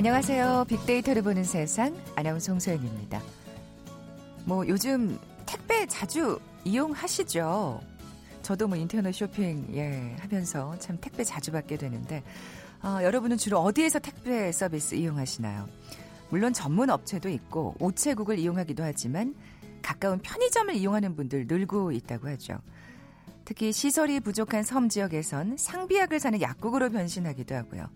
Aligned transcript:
안녕하세요. 0.00 0.64
빅데이터를 0.66 1.20
보는 1.20 1.44
세상 1.44 1.94
아나운서 2.16 2.52
홍소연입니다. 2.52 3.20
뭐 4.46 4.66
요즘 4.66 5.18
택배 5.44 5.84
자주 5.84 6.40
이용하시죠? 6.64 7.82
저도 8.40 8.66
뭐 8.66 8.78
인터넷 8.78 9.12
쇼핑 9.12 9.66
예 9.74 10.16
하면서 10.18 10.74
참 10.78 10.96
택배 11.02 11.22
자주 11.22 11.52
받게 11.52 11.76
되는데 11.76 12.22
어, 12.82 13.00
여러분은 13.02 13.36
주로 13.36 13.58
어디에서 13.58 13.98
택배 13.98 14.50
서비스 14.52 14.94
이용하시나요? 14.94 15.68
물론 16.30 16.54
전문 16.54 16.88
업체도 16.88 17.28
있고 17.28 17.74
우체국을 17.78 18.38
이용하기도 18.38 18.82
하지만 18.82 19.34
가까운 19.82 20.18
편의점을 20.20 20.76
이용하는 20.76 21.14
분들 21.14 21.44
늘고 21.46 21.92
있다고 21.92 22.26
하죠. 22.28 22.58
특히 23.44 23.70
시설이 23.70 24.20
부족한 24.20 24.62
섬 24.62 24.88
지역에선 24.88 25.58
상비약을 25.58 26.20
사는 26.20 26.40
약국으로 26.40 26.88
변신하기도 26.88 27.54
하고요. 27.54 27.86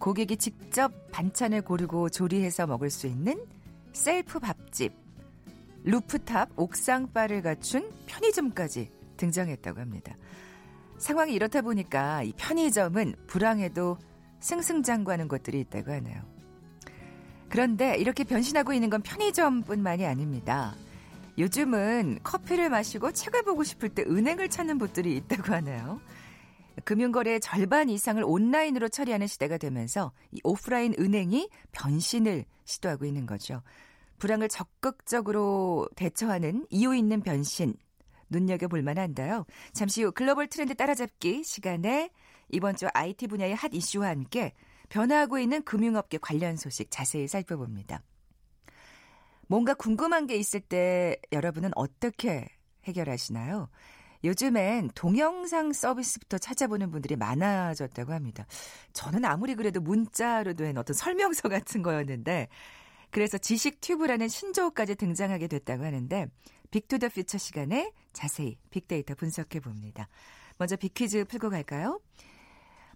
고객이 0.00 0.38
직접 0.38 0.90
반찬을 1.12 1.60
고르고 1.60 2.08
조리해서 2.08 2.66
먹을 2.66 2.88
수 2.90 3.06
있는 3.06 3.44
셀프 3.92 4.40
밥집, 4.40 4.94
루프탑 5.84 6.50
옥상 6.56 7.12
바를 7.12 7.42
갖춘 7.42 7.92
편의점까지 8.06 8.90
등장했다고 9.18 9.78
합니다. 9.78 10.16
상황이 10.98 11.34
이렇다 11.34 11.60
보니까 11.60 12.22
이 12.22 12.32
편의점은 12.36 13.14
불황에도 13.26 13.98
승승장구하는 14.40 15.28
곳들이 15.28 15.60
있다고 15.60 15.92
하네요. 15.92 16.22
그런데 17.50 17.96
이렇게 17.96 18.24
변신하고 18.24 18.72
있는 18.72 18.88
건 18.88 19.02
편의점뿐만이 19.02 20.06
아닙니다. 20.06 20.74
요즘은 21.36 22.20
커피를 22.22 22.70
마시고 22.70 23.12
책을 23.12 23.42
보고 23.42 23.64
싶을 23.64 23.90
때 23.90 24.02
은행을 24.02 24.48
찾는 24.48 24.78
분들이 24.78 25.16
있다고 25.16 25.52
하네요. 25.54 26.00
금융거래의 26.84 27.40
절반 27.40 27.88
이상을 27.88 28.22
온라인으로 28.24 28.88
처리하는 28.88 29.26
시대가 29.26 29.58
되면서 29.58 30.12
이 30.32 30.40
오프라인 30.44 30.94
은행이 30.98 31.48
변신을 31.72 32.44
시도하고 32.64 33.04
있는 33.04 33.26
거죠. 33.26 33.62
불황을 34.18 34.48
적극적으로 34.48 35.88
대처하는 35.96 36.66
이유 36.70 36.94
있는 36.94 37.20
변신 37.22 37.74
눈여겨볼 38.28 38.82
만한데요. 38.82 39.44
잠시 39.72 40.02
후 40.02 40.12
글로벌 40.12 40.46
트렌드 40.46 40.74
따라잡기 40.74 41.42
시간에 41.44 42.10
이번 42.50 42.76
주 42.76 42.86
IT 42.92 43.26
분야의 43.26 43.54
핫 43.54 43.72
이슈와 43.74 44.08
함께 44.08 44.54
변화하고 44.88 45.38
있는 45.38 45.62
금융업계 45.62 46.18
관련 46.18 46.56
소식 46.56 46.90
자세히 46.90 47.28
살펴봅니다. 47.28 48.02
뭔가 49.46 49.74
궁금한 49.74 50.26
게 50.26 50.36
있을 50.36 50.60
때 50.60 51.16
여러분은 51.32 51.70
어떻게 51.74 52.46
해결하시나요? 52.84 53.68
요즘엔 54.24 54.90
동영상 54.94 55.72
서비스부터 55.72 56.38
찾아보는 56.38 56.90
분들이 56.90 57.16
많아졌다고 57.16 58.12
합니다. 58.12 58.46
저는 58.92 59.24
아무리 59.24 59.54
그래도 59.54 59.80
문자로 59.80 60.54
된 60.54 60.76
어떤 60.76 60.94
설명서 60.94 61.48
같은 61.48 61.82
거였는데 61.82 62.48
그래서 63.10 63.38
지식 63.38 63.80
튜브라는 63.80 64.28
신조어까지 64.28 64.94
등장하게 64.94 65.48
됐다고 65.48 65.84
하는데 65.84 66.26
빅투더 66.70 67.08
퓨처 67.08 67.38
시간에 67.38 67.92
자세히 68.12 68.58
빅데이터 68.70 69.14
분석해 69.14 69.60
봅니다. 69.60 70.08
먼저 70.58 70.76
빅퀴즈 70.76 71.24
풀고 71.24 71.50
갈까요? 71.50 72.00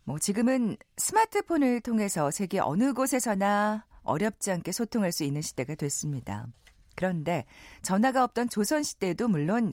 뭐 0.05 0.19
지금은 0.19 0.77
스마트폰을 0.99 1.81
통해서 1.81 2.31
세계 2.31 2.61
어느 2.61 2.93
곳에서나 2.93 3.87
어렵지 4.03 4.53
않게 4.53 4.71
소통할 4.71 5.13
수 5.13 5.25
있는 5.25 5.41
시대가 5.41 5.75
됐습니다. 5.75 6.47
그런데 6.95 7.45
전화가 7.83 8.23
없던 8.23 8.51
조선 8.51 8.83
시대에도 8.83 9.29
물론 9.29 9.73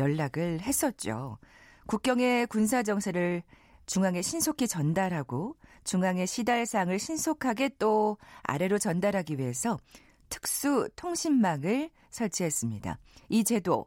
연락을 0.00 0.60
했었죠. 0.62 1.38
국경의 1.86 2.48
군사 2.48 2.82
정세를 2.82 3.42
중앙에 3.86 4.22
신속히 4.22 4.66
전달하고 4.66 5.56
중앙의 5.84 6.26
시달상을 6.26 6.98
신속하게 6.98 7.70
또 7.78 8.18
아래로 8.42 8.78
전달하기 8.78 9.38
위해서 9.38 9.78
특수 10.28 10.88
통신망을 10.96 11.90
설치했습니다. 12.10 12.98
이 13.28 13.44
제도 13.44 13.86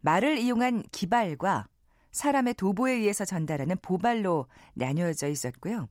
말을 0.00 0.38
이용한 0.38 0.84
기발과 0.92 1.68
사람의 2.12 2.54
도보에 2.54 2.92
의해서 2.92 3.24
전달하는 3.24 3.76
보발로 3.80 4.46
나뉘어져 4.74 5.28
있었고요. 5.28 5.88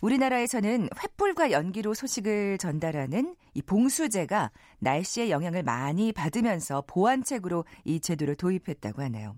우리나라에서는 0.00 0.88
횃불과 0.88 1.50
연기로 1.50 1.94
소식을 1.94 2.58
전달하는 2.58 3.36
이 3.54 3.62
봉수제가 3.62 4.50
날씨의 4.78 5.30
영향을 5.30 5.62
많이 5.62 6.12
받으면서 6.12 6.84
보안책으로 6.86 7.64
이 7.84 8.00
제도를 8.00 8.34
도입했다고 8.36 9.02
하네요. 9.02 9.36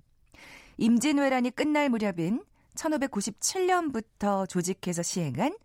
임진왜란이 0.78 1.50
끝날 1.50 1.88
무렵인 1.88 2.44
1597년부터 2.74 4.48
조직해서 4.48 5.02
시행한 5.02 5.56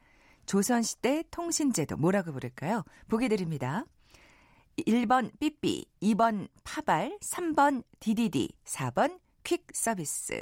조선시대 0.45 1.25
통신제도 1.29 1.97
뭐라고 1.97 2.31
부를까요? 2.31 2.83
보기 3.07 3.29
드립니다. 3.29 3.85
1번 4.85 5.31
삐삐, 5.39 5.85
2번 6.01 6.47
파발, 6.63 7.17
3번 7.21 7.83
디디디, 7.99 8.49
4번 8.65 9.19
퀵 9.43 9.65
서비스. 9.73 10.41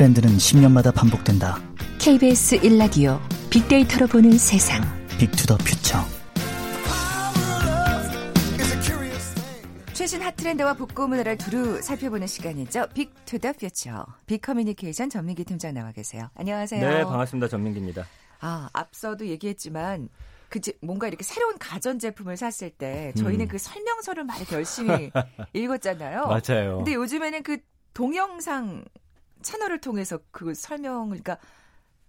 트렌드는 0.00 0.30
10년마다 0.38 0.94
반복된다. 0.94 1.58
KBS 1.98 2.58
1라디오 2.60 3.20
빅데이터로 3.50 4.06
보는 4.06 4.32
세상. 4.38 4.80
Big 5.18 5.33
to 5.33 5.43
the 5.43 5.58
Future. 5.58 5.98
최신 9.92 10.22
hot 10.22 10.37
trend와 10.37 10.72
복고 10.72 11.06
문화를 11.06 11.36
두루 11.36 11.82
살펴보는 11.82 12.26
시간이죠. 12.26 12.86
Big 12.94 13.16
to 13.16 13.30
the 13.30 13.52
Future. 13.52 14.06
빅커뮤니케이션 14.24 15.10
전민기 15.10 15.44
팀장 15.44 15.74
나와 15.74 15.92
계세요. 15.92 16.30
안녕하세요. 16.34 16.80
네, 16.80 17.04
반갑습니다. 17.04 17.48
전민기입니다. 17.48 18.06
아, 18.40 18.70
앞서도 18.72 19.26
얘기했지만 19.26 20.08
그 20.48 20.60
뭔가 20.80 21.08
이렇게 21.08 21.24
새로운 21.24 21.58
가전 21.58 21.98
제품을 21.98 22.38
샀을 22.38 22.70
때 22.70 23.12
저희는 23.18 23.44
음. 23.44 23.48
그 23.48 23.58
설명서를 23.58 24.24
많이 24.24 24.46
열심히 24.50 25.10
읽었잖아요. 25.52 26.24
맞아요. 26.26 26.76
근데 26.78 26.94
요즘에는 26.94 27.42
그 27.42 27.58
동영상 27.92 28.82
채널을 29.42 29.80
통해서 29.80 30.18
그 30.30 30.54
설명을 30.54 31.20
그러니까 31.20 31.38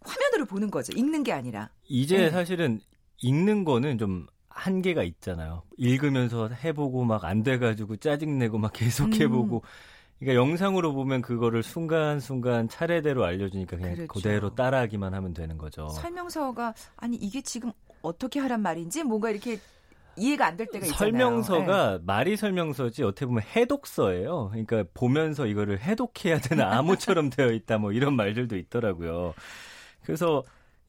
화면으로 0.02 0.46
보는 0.46 0.72
거죠. 0.72 0.94
읽는 0.98 1.24
게 1.24 1.32
아니라. 1.32 1.70
이제 1.88 2.18
네. 2.18 2.30
사실은 2.30 2.80
읽는 3.20 3.64
거는 3.66 3.98
좀 3.98 4.26
한계가 4.50 5.04
있잖아요. 5.04 5.64
읽으면서 5.78 6.50
해보고 6.50 7.04
막 7.06 7.24
안 7.24 7.44
돼가지고 7.44 7.98
짜증내고 7.98 8.58
막 8.58 8.72
계속 8.74 9.14
해보고. 9.20 9.58
음. 9.58 9.62
그러니까 10.20 10.40
영상으로 10.42 10.94
보면 10.94 11.22
그거를 11.24 11.64
순간순간 11.64 12.70
차례대로 12.70 13.26
알려주니까 13.26 13.78
그냥 13.78 13.96
그렇죠. 13.96 14.14
그대로 14.14 14.54
따라하기만 14.54 15.14
하면 15.16 15.34
되는 15.34 15.58
거죠. 15.58 15.90
설명서가 15.90 16.76
아니 16.98 17.16
이게 17.18 17.42
지금 17.42 17.72
어떻게 18.04 18.40
하란 18.40 18.62
말인지 18.62 19.04
뭔가 19.04 19.32
이렇게 19.32 19.60
이해가 20.18 20.46
안 20.48 20.58
될 20.58 20.68
때가 20.68 20.86
있잖아요. 20.86 20.98
설명서가 20.98 21.98
네. 21.98 22.04
말이 22.06 22.38
설명서지 22.38 23.04
어떻게 23.04 23.26
보면 23.26 23.44
해독서예요. 23.56 24.50
그러니까 24.50 24.84
보면서 24.94 25.46
이거를 25.48 25.80
해독해야 25.80 26.40
되는 26.40 26.64
암호처럼 26.66 27.30
되어 27.30 27.52
있다 27.52 27.78
뭐 27.78 27.92
이런 27.92 28.16
말들도 28.16 28.58
있더라고요. 28.58 29.34
그래서 30.04 30.44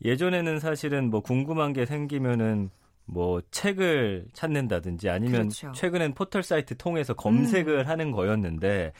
예전에는 0.04 0.58
사실은 0.58 1.10
뭐 1.10 1.20
궁금한 1.20 1.72
게 1.72 1.86
생기면은 1.86 2.70
뭐 3.04 3.40
책을 3.50 4.26
찾는다든지 4.32 5.08
아니면 5.08 5.48
그렇죠. 5.48 5.72
최근엔 5.72 6.14
포털 6.14 6.42
사이트 6.42 6.76
통해서 6.76 7.14
검색을 7.14 7.80
음. 7.80 7.86
하는 7.86 8.10
거였는데 8.12 8.92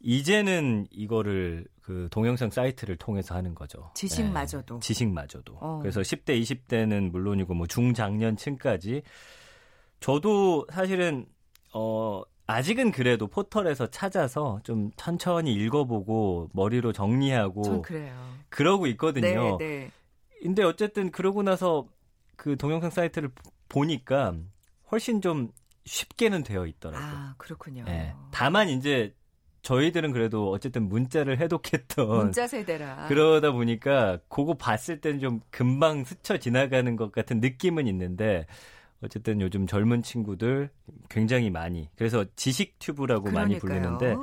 이제는 0.00 0.86
이거를 0.90 1.64
그 1.80 2.08
동영상 2.10 2.50
사이트를 2.50 2.96
통해서 2.96 3.34
하는 3.34 3.54
거죠. 3.54 3.90
지식마저도. 3.94 4.74
네, 4.76 4.80
지식마저도. 4.80 5.58
어. 5.60 5.78
그래서 5.80 6.00
10대, 6.00 6.40
20대는 6.40 7.10
물론이고 7.10 7.54
뭐 7.54 7.66
중장년층까지 7.66 9.02
저도 10.02 10.66
사실은 10.70 11.26
어 11.72 12.22
아직은 12.46 12.92
그래도 12.92 13.28
포털에서 13.28 13.86
찾아서 13.86 14.60
좀 14.64 14.90
천천히 14.96 15.54
읽어보고 15.54 16.50
머리로 16.52 16.92
정리하고 16.92 17.62
그러고 18.48 18.86
있거든요. 18.88 19.56
네, 19.58 19.64
네. 19.64 19.90
근데 20.42 20.64
어쨌든 20.64 21.10
그러고 21.10 21.42
나서 21.42 21.86
그 22.36 22.56
동영상 22.56 22.90
사이트를 22.90 23.30
보니까 23.68 24.34
훨씬 24.90 25.20
좀 25.20 25.52
쉽게는 25.84 26.42
되어 26.42 26.66
있더라고요. 26.66 27.08
아, 27.08 27.34
그렇군요. 27.38 27.84
네. 27.84 28.14
다만 28.32 28.68
이제 28.68 29.14
저희들은 29.62 30.12
그래도 30.12 30.50
어쨌든 30.50 30.88
문자를 30.88 31.38
해독했던 31.38 32.08
문자 32.08 32.48
세대라 32.48 33.06
그러다 33.06 33.52
보니까 33.52 34.18
그거 34.28 34.54
봤을 34.54 35.00
때는 35.00 35.20
좀 35.20 35.40
금방 35.50 36.04
스쳐 36.04 36.36
지나가는 36.36 36.96
것 36.96 37.12
같은 37.12 37.40
느낌은 37.40 37.86
있는데 37.86 38.46
어쨌든 39.02 39.40
요즘 39.40 39.66
젊은 39.66 40.02
친구들 40.02 40.70
굉장히 41.08 41.50
많이 41.50 41.88
그래서 41.96 42.24
지식 42.36 42.78
튜브라고 42.78 43.30
많이 43.30 43.58
불리는데 43.58 44.16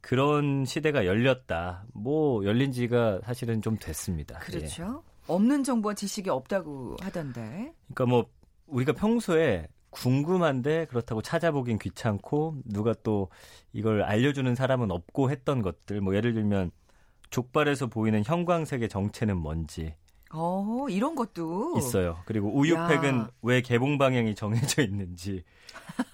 그런 0.00 0.64
시대가 0.64 1.06
열렸다. 1.06 1.86
뭐 1.94 2.44
열린 2.44 2.72
지가 2.72 3.20
사실은 3.24 3.62
좀 3.62 3.78
됐습니다. 3.78 4.38
그렇죠. 4.40 5.02
예. 5.06 5.14
없는 5.26 5.64
정보와 5.64 5.94
지식이 5.94 6.28
없다고 6.28 6.96
하던데. 7.00 7.72
그러니까 7.86 8.06
뭐 8.06 8.26
우리가 8.66 8.92
평소에 8.92 9.66
궁금한데 9.90 10.86
그렇다고 10.86 11.22
찾아보긴 11.22 11.78
귀찮고 11.78 12.56
누가 12.64 12.92
또 13.02 13.28
이걸 13.72 14.02
알려주는 14.02 14.54
사람은 14.54 14.90
없고 14.90 15.30
했던 15.30 15.62
것들 15.62 16.00
뭐 16.00 16.14
예를 16.14 16.34
들면 16.34 16.70
족발에서 17.30 17.86
보이는 17.86 18.22
형광색의 18.24 18.88
정체는 18.88 19.36
뭔지 19.36 19.94
어, 20.36 20.86
이런 20.90 21.14
것도 21.14 21.74
있어요. 21.78 22.18
그리고 22.26 22.52
우유팩은 22.58 23.18
야. 23.18 23.30
왜 23.42 23.60
개봉 23.60 23.98
방향이 23.98 24.34
정해져 24.34 24.82
있는지 24.82 25.44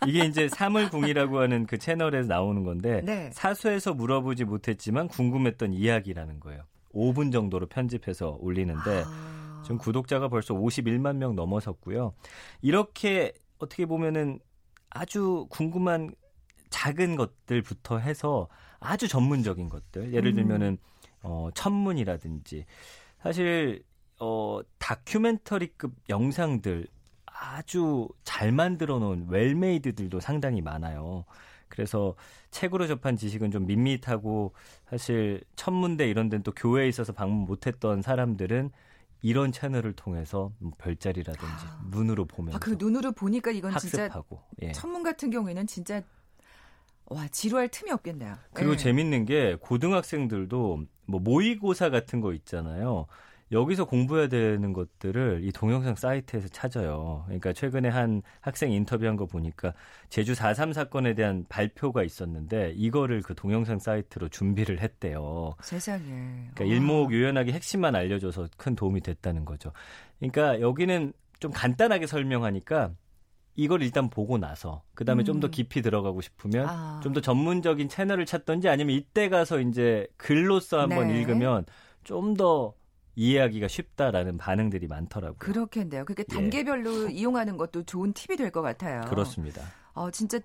이게 0.06 0.24
이제 0.26 0.48
사물궁이라고 0.48 1.40
하는 1.40 1.66
그 1.66 1.78
채널에서 1.78 2.28
나오는 2.28 2.62
건데 2.64 3.00
네. 3.04 3.30
사수에서 3.32 3.94
물어보지 3.94 4.44
못했지만 4.44 5.08
궁금했던 5.08 5.72
이야기라는 5.72 6.40
거예요. 6.40 6.64
5분 6.92 7.32
정도로 7.32 7.66
편집해서 7.66 8.36
올리는데 8.40 9.04
아. 9.06 9.62
지금 9.62 9.78
구독자가 9.78 10.28
벌써 10.28 10.54
51만 10.54 11.16
명 11.16 11.34
넘어섰고요. 11.34 12.12
이렇게 12.60 13.32
어떻게 13.58 13.86
보면은 13.86 14.38
아주 14.90 15.46
궁금한 15.50 16.10
작은 16.68 17.16
것들부터 17.16 17.98
해서 17.98 18.48
아주 18.80 19.08
전문적인 19.08 19.68
것들 19.68 20.12
예를 20.12 20.32
음. 20.32 20.34
들면은 20.36 20.78
어 21.22 21.48
천문이라든지 21.54 22.64
사실 23.22 23.82
어 24.20 24.60
다큐멘터리급 24.78 25.94
영상들 26.08 26.86
아주 27.26 28.08
잘 28.22 28.52
만들어 28.52 28.98
놓은 28.98 29.28
웰메이드들도 29.28 30.20
상당히 30.20 30.60
많아요. 30.60 31.24
그래서 31.68 32.14
책으로 32.50 32.86
접한 32.86 33.16
지식은 33.16 33.50
좀 33.50 33.66
밋밋하고 33.66 34.52
사실 34.88 35.42
천문대 35.56 36.08
이런 36.08 36.28
데는 36.28 36.42
또 36.42 36.52
교회에 36.52 36.86
있어서 36.88 37.12
방문 37.12 37.46
못했던 37.46 38.02
사람들은 38.02 38.70
이런 39.22 39.52
채널을 39.52 39.94
통해서 39.94 40.52
뭐 40.58 40.72
별자리라든지 40.76 41.44
아. 41.46 41.80
눈으로 41.90 42.26
보면서 42.26 42.56
아, 42.56 42.58
그 42.58 42.76
눈으로 42.78 43.12
보니까 43.12 43.50
이건 43.50 43.72
학습하고. 43.72 44.42
진짜 44.50 44.66
예. 44.68 44.72
천문 44.72 45.02
같은 45.02 45.30
경우에는 45.30 45.66
진짜 45.66 46.02
와 47.06 47.26
지루할 47.28 47.68
틈이 47.68 47.90
없겠네요. 47.90 48.36
그리고 48.52 48.72
예. 48.72 48.76
재밌는 48.76 49.24
게 49.24 49.56
고등학생들도 49.60 50.84
뭐 51.06 51.20
모의고사 51.20 51.90
같은 51.90 52.20
거 52.20 52.32
있잖아요. 52.34 53.06
여기서 53.52 53.84
공부해야 53.84 54.28
되는 54.28 54.72
것들을 54.72 55.40
이 55.42 55.50
동영상 55.50 55.96
사이트에서 55.96 56.48
찾아요. 56.48 57.22
그러니까 57.26 57.52
최근에 57.52 57.88
한 57.88 58.22
학생 58.40 58.70
인터뷰한 58.70 59.16
거 59.16 59.26
보니까 59.26 59.74
제주 60.08 60.34
4.3 60.34 60.72
사건에 60.72 61.14
대한 61.14 61.44
발표가 61.48 62.04
있었는데 62.04 62.74
이거를 62.76 63.22
그 63.22 63.34
동영상 63.34 63.78
사이트로 63.80 64.28
준비를 64.28 64.80
했대요. 64.80 65.54
세상에. 65.62 66.50
그러니까 66.54 66.64
일목요연하게 66.64 67.52
핵심만 67.52 67.96
알려줘서 67.96 68.48
큰 68.56 68.76
도움이 68.76 69.00
됐다는 69.00 69.44
거죠. 69.44 69.72
그러니까 70.18 70.60
여기는 70.60 71.12
좀 71.40 71.50
간단하게 71.50 72.06
설명하니까 72.06 72.92
이걸 73.56 73.82
일단 73.82 74.08
보고 74.08 74.38
나서 74.38 74.82
그다음에 74.94 75.22
음. 75.22 75.24
좀더 75.24 75.48
깊이 75.48 75.82
들어가고 75.82 76.20
싶으면 76.20 76.68
아. 76.68 77.00
좀더 77.02 77.20
전문적인 77.20 77.88
채널을 77.88 78.26
찾던지 78.26 78.68
아니면 78.68 78.94
이때 78.94 79.28
가서 79.28 79.60
이제 79.60 80.06
글로써 80.16 80.80
한번 80.80 81.08
네. 81.08 81.18
읽으면 81.18 81.64
좀더 82.04 82.74
이해하기가 83.16 83.68
쉽다라는 83.68 84.38
반응들이 84.38 84.86
많더라고요. 84.86 85.38
그렇겠네요. 85.38 86.04
그게 86.04 86.24
예. 86.28 86.34
단계별로 86.34 87.08
예. 87.08 87.12
이용하는 87.12 87.56
것도 87.56 87.82
좋은 87.84 88.12
팁이 88.12 88.36
될 88.36 88.50
것 88.50 88.62
같아요. 88.62 89.02
그렇습니다. 89.08 89.62
어, 89.94 90.10
진짜 90.10 90.38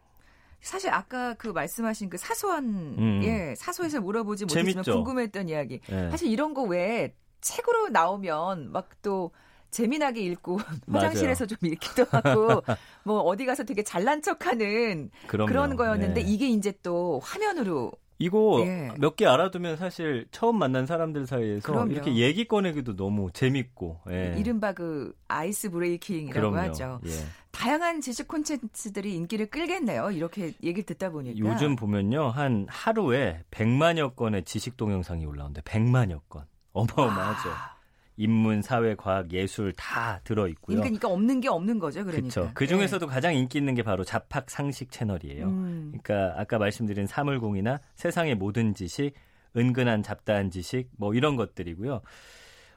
사실 0.62 0.90
아까 0.92 1.34
그 1.36 1.48
말씀하신 1.50 2.10
그 2.10 2.18
사소한 2.18 2.66
음. 2.98 3.22
예 3.24 3.54
사소해서 3.56 4.02
물어보지 4.02 4.46
못했지만 4.46 4.84
재밌죠? 4.84 4.94
궁금했던 4.94 5.50
이야기. 5.50 5.80
예. 5.92 6.10
사실 6.10 6.30
이런 6.30 6.54
거 6.54 6.64
왜 6.64 7.14
책으로 7.42 7.90
나오면 7.90 8.72
막또 8.72 9.32
재미나게 9.70 10.22
읽고 10.22 10.58
화장실에서 10.92 11.46
좀 11.46 11.58
읽기도 11.64 12.06
하고 12.10 12.64
뭐 13.04 13.20
어디 13.22 13.46
가서 13.46 13.64
되게 13.64 13.84
잘난 13.84 14.22
척하는 14.22 15.12
그럼요. 15.28 15.48
그런 15.48 15.76
거였는데 15.76 16.24
네. 16.24 16.30
이게 16.32 16.48
이제 16.50 16.74
또 16.82 17.20
화면으로 17.24 17.92
이거 18.18 18.64
예. 18.66 18.92
몇개 18.98 19.26
알아두면 19.26 19.78
사실 19.78 20.26
처음 20.32 20.58
만난 20.58 20.86
사람들 20.86 21.28
사이에서 21.28 21.72
그럼요. 21.72 21.92
이렇게 21.92 22.16
얘기 22.16 22.48
꺼내기도 22.48 22.96
너무 22.96 23.30
재밌고 23.32 24.00
예. 24.10 24.36
이른바 24.38 24.74
그 24.74 25.14
아이스 25.28 25.70
브레이킹이라고 25.70 26.52
그럼요. 26.52 26.70
하죠. 26.70 27.00
예. 27.06 27.12
다양한 27.52 28.02
지식 28.02 28.28
콘텐츠들이 28.28 29.16
인기를 29.16 29.48
끌겠네요. 29.48 30.12
이렇게 30.12 30.54
얘기를 30.64 30.84
듣다 30.84 31.10
보니까 31.10 31.38
요즘 31.40 31.76
보면요 31.76 32.30
한 32.30 32.66
하루에 32.70 33.44
100만여 33.52 34.16
건의 34.16 34.44
지식 34.44 34.78
동영상이 34.78 35.26
올라오는데 35.26 35.62
100만여 35.62 36.22
건 36.30 36.46
어마어마하죠. 36.74 37.50
아. 37.50 37.75
인문, 38.18 38.62
사회, 38.62 38.96
과학, 38.96 39.32
예술 39.32 39.74
다 39.74 40.22
들어 40.24 40.48
있고요. 40.48 40.78
그러니까 40.78 41.08
없는 41.10 41.42
게 41.42 41.50
없는 41.50 41.80
거죠, 41.80 42.04
그러니까. 42.06 42.52
그 42.54 42.68
중에서도 42.68 43.06
네. 43.06 43.12
가장 43.12 43.36
인기 43.36 43.58
있는 43.58 43.76
게 43.76 43.84
바로 43.84 44.04
자팍 44.04 44.50
상식 44.50 44.92
채널이에요. 44.92 45.48
음. 45.48 45.94
그러니까 46.02 46.40
아까 46.40 46.58
말씀드린 46.58 47.08
사물공이나 47.08 47.80
세상의 47.96 48.36
모든 48.36 48.74
지식, 48.74 49.14
은근한 49.58 50.04
잡다한 50.04 50.50
지식 50.52 50.90
뭐 50.98 51.14
이런 51.14 51.36
것들이고요. 51.36 52.02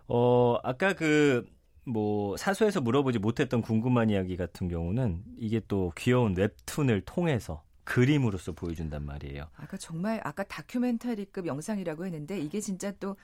어, 0.09 0.57
아까 0.63 0.93
그 0.95 1.59
뭐 1.89 2.37
사소해서 2.37 2.81
물어보지 2.83 3.19
못했던 3.19 3.63
궁금한 3.63 4.11
이야기 4.11 4.37
같은 4.37 4.69
경우는 4.69 5.23
이게 5.39 5.61
또 5.69 5.91
귀여운 5.97 6.37
웹툰을 6.37 7.01
통해서 7.03 7.65
그림으로서 7.85 8.53
보여준단 8.53 9.05
말이에요. 9.07 9.47
아까 9.57 9.79
정말 9.79 10.21
아까 10.23 10.45
다큐멘터리급 10.45 11.47
영상이라고 11.47 12.05
했는데 12.05 12.39
이게 12.39 12.61
진짜 12.61 12.93
또 13.01 13.17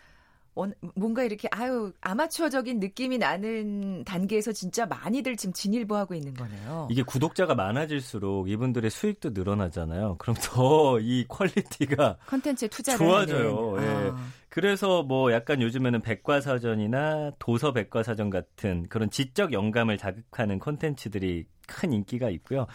뭔가 0.95 1.23
이렇게 1.23 1.49
아유 1.51 1.93
아마추어적인 2.01 2.81
느낌이 2.81 3.19
나는 3.19 4.05
단계에서 4.05 4.53
진짜 4.53 4.87
많이들 4.87 5.37
지금 5.37 5.53
진일보하고 5.53 6.15
있는 6.15 6.35
거네요. 6.35 6.89
이게 6.91 7.03
구독자가 7.03 7.55
많아질수록 7.55 8.49
이분들의 8.49 8.91
수익도 8.91 9.31
늘어나잖아요. 9.31 10.17
그럼 10.19 10.37
더 10.41 10.99
이 11.01 11.25
quality가 11.29 12.19
컨텐츠에 12.27 12.69
투자를 12.69 12.99
좋아져요. 12.99 13.77
예. 13.79 14.11
아. 14.13 14.27
그래서 14.49 15.03
뭐 15.03 15.33
약간 15.33 15.61
요즘에는 15.61 16.01
백과사전이나 16.03 17.33
도서 17.39 17.73
백과사전 17.73 18.31
같은 18.31 18.87
그런 18.89 19.11
지적 19.11 19.53
영감을 19.53 19.99
자극하는 19.99 20.59
콘텐츠들이 20.61 21.47
큰 21.67 21.93
인기가 21.93 22.31
있고요. 22.31 22.67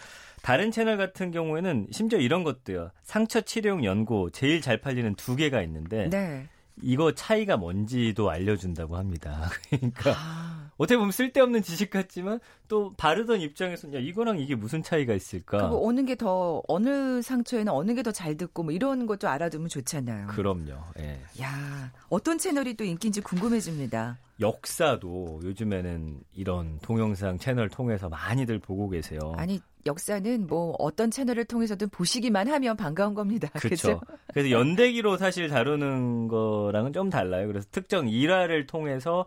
다른 0.42 0.70
채널 0.70 0.96
같은 0.98 1.30
경우에는 1.30 1.88
심지어 1.90 2.18
이런 2.18 2.44
것도요. 2.44 2.90
상처 3.02 3.40
치료용 3.40 3.84
연고 3.84 4.30
제일 4.30 4.60
잘 4.60 4.80
팔리는 4.80 5.14
두 5.14 5.36
개가 5.36 5.62
있는데 5.62 6.10
네. 6.10 6.48
이거 6.82 7.12
차이가 7.14 7.56
뭔지도 7.56 8.30
알려준다고 8.30 8.96
합니다. 8.96 9.50
그러니까 9.70 10.12
아. 10.16 10.59
어떻게 10.80 10.96
보면 10.96 11.12
쓸데없는 11.12 11.62
지식 11.62 11.90
같지만 11.90 12.40
또 12.66 12.94
바르던 12.96 13.42
입장에서는 13.42 13.94
야 13.96 14.00
이거랑 14.00 14.38
이게 14.38 14.54
무슨 14.54 14.82
차이가 14.82 15.12
있을까? 15.12 15.58
그리고 15.58 15.86
어느 15.86 16.04
게 16.06 16.14
더 16.14 16.62
어느 16.68 17.20
상처에는 17.20 17.70
어느 17.70 17.92
게 17.94 18.02
더 18.02 18.12
잘 18.12 18.38
듣고 18.38 18.62
뭐 18.62 18.72
이런 18.72 19.04
것도 19.06 19.28
알아두면 19.28 19.68
좋잖아요. 19.68 20.28
그럼요. 20.28 20.72
예. 20.98 21.20
야 21.42 21.92
어떤 22.08 22.38
채널이 22.38 22.74
또 22.74 22.84
인기인지 22.84 23.20
궁금해집니다. 23.20 24.16
역사도 24.40 25.40
요즘에는 25.44 26.20
이런 26.34 26.78
동영상 26.80 27.36
채널 27.38 27.68
통해서 27.68 28.08
많이들 28.08 28.58
보고 28.58 28.88
계세요. 28.88 29.20
아니 29.36 29.60
역사는 29.84 30.46
뭐 30.46 30.74
어떤 30.78 31.10
채널을 31.10 31.44
통해서든 31.44 31.90
보시기만 31.90 32.48
하면 32.48 32.76
반가운 32.78 33.12
겁니다. 33.12 33.48
그렇죠. 33.60 34.00
그래서 34.32 34.50
연대기로 34.50 35.18
사실 35.18 35.48
다루는 35.48 36.28
거랑은 36.28 36.94
좀 36.94 37.10
달라요. 37.10 37.48
그래서 37.48 37.66
특정 37.70 38.08
일화를 38.08 38.66
통해서 38.66 39.26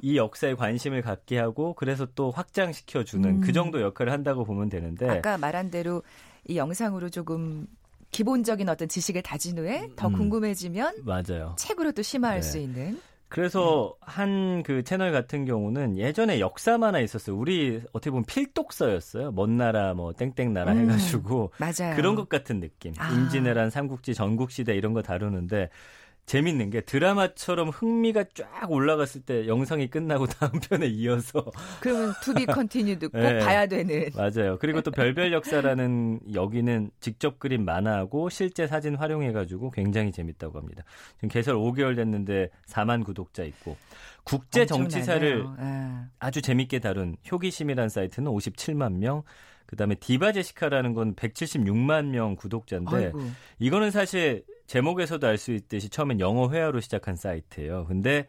이 0.00 0.16
역사에 0.16 0.54
관심을 0.54 1.02
갖게 1.02 1.38
하고 1.38 1.74
그래서 1.74 2.06
또 2.14 2.30
확장시켜 2.30 3.04
주는 3.04 3.28
음. 3.30 3.40
그 3.40 3.52
정도 3.52 3.80
역할을 3.80 4.12
한다고 4.12 4.44
보면 4.44 4.68
되는데 4.68 5.08
아까 5.08 5.36
말한 5.38 5.70
대로 5.70 6.02
이 6.46 6.56
영상으로 6.56 7.10
조금 7.10 7.66
기본적인 8.10 8.68
어떤 8.68 8.88
지식을 8.88 9.22
다진 9.22 9.58
후에 9.58 9.90
더 9.96 10.08
음. 10.08 10.12
궁금해지면 10.14 11.02
맞아요. 11.04 11.54
책으로 11.58 11.92
또 11.92 12.02
심화할 12.02 12.40
네. 12.40 12.42
수 12.42 12.58
있는 12.58 13.00
그래서 13.28 13.94
네. 14.00 14.12
한그 14.12 14.84
채널 14.84 15.12
같은 15.12 15.44
경우는 15.44 15.98
예전에 15.98 16.40
역사 16.40 16.78
만화 16.78 17.00
있었어요. 17.00 17.36
우리 17.36 17.82
어떻게 17.92 18.10
보면 18.10 18.24
필독서였어요. 18.24 19.32
먼 19.32 19.58
나라 19.58 19.92
뭐 19.92 20.14
땡땡 20.14 20.54
나라 20.54 20.72
음, 20.72 20.78
해가지고 20.78 21.52
맞아요. 21.58 21.94
그런 21.94 22.14
것 22.14 22.28
같은 22.30 22.60
느낌. 22.60 22.94
아. 22.96 23.10
임진왜란, 23.10 23.68
삼국지, 23.68 24.14
전국시대 24.14 24.74
이런 24.74 24.94
거 24.94 25.02
다루는데 25.02 25.68
재밌는 26.28 26.68
게 26.68 26.82
드라마처럼 26.82 27.70
흥미가 27.70 28.24
쫙 28.34 28.70
올라갔을 28.70 29.22
때 29.22 29.46
영상이 29.48 29.88
끝나고 29.88 30.26
다음 30.38 30.52
편에 30.60 30.86
이어서 30.86 31.42
그러면 31.80 32.12
to 32.22 32.33
be 32.33 32.44
continue도 32.44 33.08
꼭 33.08 33.18
네. 33.18 33.38
봐야 33.38 33.66
되는. 33.66 34.10
맞아요. 34.14 34.58
그리고 34.60 34.82
또 34.82 34.90
별별 34.90 35.32
역사라는 35.32 36.20
여기는 36.34 36.90
직접 37.00 37.38
그린 37.38 37.64
만화하고 37.64 38.28
실제 38.28 38.66
사진 38.66 38.94
활용해 38.94 39.32
가지고 39.32 39.70
굉장히 39.70 40.12
재밌다고 40.12 40.58
합니다. 40.58 40.84
지금 41.16 41.30
개설 41.30 41.56
5개월 41.56 41.96
됐는데 41.96 42.50
4만 42.66 43.04
구독자 43.04 43.42
있고 43.44 43.78
국제 44.22 44.66
정치사를. 44.66 45.46
예. 45.58 46.08
아주 46.18 46.42
재밌게 46.42 46.80
다룬 46.80 47.16
효기심이라는 47.32 47.88
사이트는 47.88 48.30
57만 48.30 48.98
명. 48.98 49.22
그다음에 49.64 49.94
디바 49.94 50.32
제시카라는 50.32 50.92
건 50.92 51.14
176만 51.14 52.06
명 52.06 52.36
구독자인데 52.36 52.96
아이고. 52.96 53.20
이거는 53.58 53.90
사실 53.90 54.44
제목에서도 54.68 55.26
알 55.26 55.38
수 55.38 55.52
있듯이 55.52 55.88
처음엔 55.88 56.20
영어 56.20 56.50
회화로 56.50 56.80
시작한 56.80 57.16
사이트예요. 57.16 57.86
근데 57.86 58.28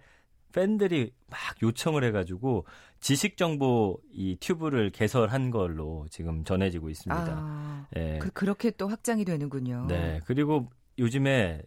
팬들이 0.54 1.14
막 1.28 1.40
요청을 1.62 2.04
해가지고 2.06 2.66
지식 3.02 3.38
정보 3.38 4.00
이 4.12 4.38
튜브를 4.40 4.90
개설한 4.90 5.52
걸로 5.52 6.08
지금 6.10 6.44
전해지고 6.44 6.90
있습니다. 6.90 7.26
아, 7.28 7.88
예. 7.98 8.18
그, 8.20 8.32
그렇게 8.32 8.72
또 8.72 8.88
확장이 8.88 9.26
되는군요. 9.26 9.86
네. 9.88 10.20
그리고 10.26 10.70
요즘에 10.98 11.62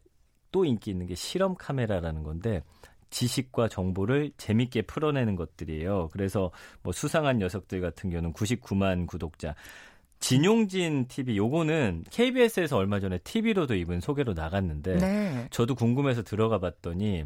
또 0.50 0.64
인기 0.64 0.90
있는 0.90 1.06
게 1.06 1.14
실험 1.14 1.54
카메라라는 1.54 2.22
건데 2.22 2.62
지식과 3.10 3.68
정보를 3.68 4.32
재밌게 4.38 4.82
풀어내는 4.82 5.36
것들이에요. 5.36 6.08
그래서 6.12 6.50
뭐 6.82 6.92
수상한 6.92 7.38
녀석들 7.38 7.80
같은 7.80 8.10
경우는 8.10 8.32
99만 8.32 9.06
구독자. 9.06 9.54
진용진 10.22 11.06
TV 11.08 11.36
요거는 11.36 12.04
KBS에서 12.10 12.76
얼마 12.78 13.00
전에 13.00 13.18
TV로도 13.18 13.74
이분 13.74 14.00
소개로 14.00 14.32
나갔는데 14.32 14.96
네. 14.96 15.48
저도 15.50 15.74
궁금해서 15.74 16.22
들어가 16.22 16.58
봤더니 16.58 17.24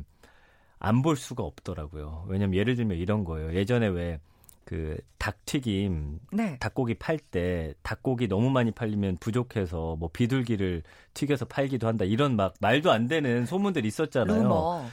안 0.79 1.03
볼 1.03 1.17
수가 1.17 1.43
없더라고요. 1.43 2.27
왜냐면 2.29 2.57
예를 2.57 2.75
들면 2.75 2.99
이런 2.99 3.25
거예요. 3.25 3.55
예전에 3.55 3.87
왜 3.87 4.19
그 4.67 4.99
닭튀김 5.19 6.19
네. 6.33 6.59
닭고기 6.59 6.95
팔 6.95 7.19
때 7.19 7.73
닭고기 7.83 8.27
너무 8.27 8.51
많이 8.51 8.73
팔리면 8.73 9.17
부족해서 9.21 9.95
뭐 9.97 10.11
비둘기를 10.13 10.83
튀겨서 11.15 11.45
팔기도 11.45 11.87
한다 11.87 12.05
이런 12.05 12.35
막 12.35 12.55
말도 12.61 12.91
안 12.91 13.07
되는 13.07 13.47
소문들이 13.47 13.87
있었잖아요. 13.87 14.43
루머. 14.43 14.87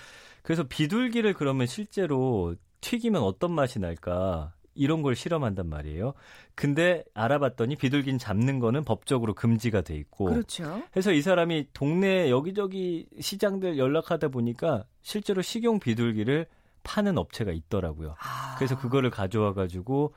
그래서 0.43 0.63
비둘기를 0.63 1.33
그러면 1.33 1.65
실제로 1.65 2.55
튀기면 2.81 3.23
어떤 3.23 3.51
맛이 3.51 3.79
날까 3.79 4.53
이런 4.75 5.01
걸 5.01 5.15
실험한단 5.15 5.67
말이에요. 5.67 6.13
근데 6.55 7.03
알아봤더니 7.13 7.75
비둘기는 7.75 8.19
잡는 8.19 8.59
거는 8.59 8.83
법적으로 8.83 9.33
금지가 9.33 9.81
돼 9.81 9.95
있고 9.95 10.25
그렇죠. 10.25 10.83
해서 10.95 11.11
이 11.11 11.21
사람이 11.21 11.67
동네 11.73 12.29
여기저기 12.29 13.07
시장들 13.19 13.77
연락하다 13.77 14.29
보니까 14.29 14.85
실제로 15.01 15.41
식용 15.41 15.79
비둘기를 15.79 16.47
파는 16.83 17.17
업체가 17.17 17.51
있더라고요. 17.51 18.15
아, 18.19 18.55
그래서 18.57 18.77
그거를 18.77 19.09
가져와 19.09 19.53
가지고 19.53 20.13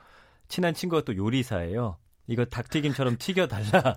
친한 0.49 0.75
친구가 0.75 1.03
또 1.03 1.17
요리사예요. 1.17 1.97
이거 2.27 2.45
닭튀김처럼 2.45 3.17
튀겨 3.19 3.47
달라. 3.47 3.97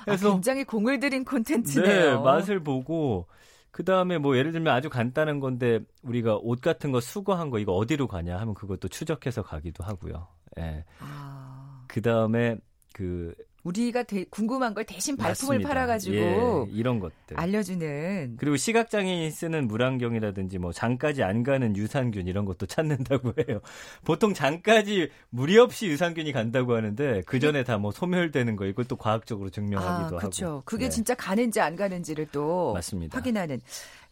아, 0.00 0.04
그래서 0.04 0.32
굉장히 0.32 0.64
공을 0.64 0.98
들인 0.98 1.24
네 1.24 1.30
콘텐츠네요. 1.30 2.22
맛을 2.22 2.60
보고 2.62 3.26
그 3.70 3.84
다음에 3.84 4.18
뭐 4.18 4.36
예를 4.36 4.52
들면 4.52 4.74
아주 4.74 4.90
간단한 4.90 5.40
건데 5.40 5.80
우리가 6.02 6.36
옷 6.36 6.60
같은 6.60 6.90
거 6.92 7.00
수거한 7.00 7.50
거 7.50 7.58
이거 7.58 7.72
어디로 7.72 8.08
가냐 8.08 8.38
하면 8.38 8.54
그것도 8.54 8.88
추적해서 8.88 9.42
가기도 9.42 9.84
하고요. 9.84 10.26
예. 10.58 10.84
아, 10.98 11.84
그 11.86 12.02
다음에 12.02 12.56
그 12.92 13.34
우리가 13.62 14.04
대- 14.04 14.24
궁금한 14.30 14.72
걸 14.74 14.84
대신 14.84 15.16
발품을 15.16 15.56
맞습니다. 15.56 15.68
팔아가지고 15.68 16.16
예, 16.16 16.66
이런 16.72 16.98
것들. 16.98 17.38
알려주는. 17.38 18.36
그리고 18.38 18.56
시각장애인이 18.56 19.30
쓰는 19.30 19.68
물안경이라든지 19.68 20.58
뭐 20.58 20.72
장까지 20.72 21.22
안 21.22 21.42
가는 21.42 21.76
유산균 21.76 22.26
이런 22.26 22.44
것도 22.46 22.66
찾는다고 22.66 23.34
해요. 23.38 23.60
보통 24.04 24.32
장까지 24.34 25.10
무리 25.28 25.58
없이 25.58 25.86
유산균이 25.88 26.32
간다고 26.32 26.74
하는데 26.74 27.22
그 27.26 27.38
전에 27.38 27.64
다 27.64 27.80
뭐 27.80 27.90
소멸되는 27.92 28.56
거 28.56 28.66
이걸 28.66 28.84
또 28.84 28.96
과학적으로 28.96 29.48
아, 29.48 29.50
증명하기도 29.50 30.16
그렇죠. 30.18 30.46
하고. 30.46 30.62
그게 30.64 30.84
네, 30.84 30.90
진짜 30.90 31.14
가는지 31.14 31.60
안 31.60 31.76
가는지를 31.76 32.26
또 32.32 32.72
맞습니다. 32.74 33.16
확인하는. 33.18 33.60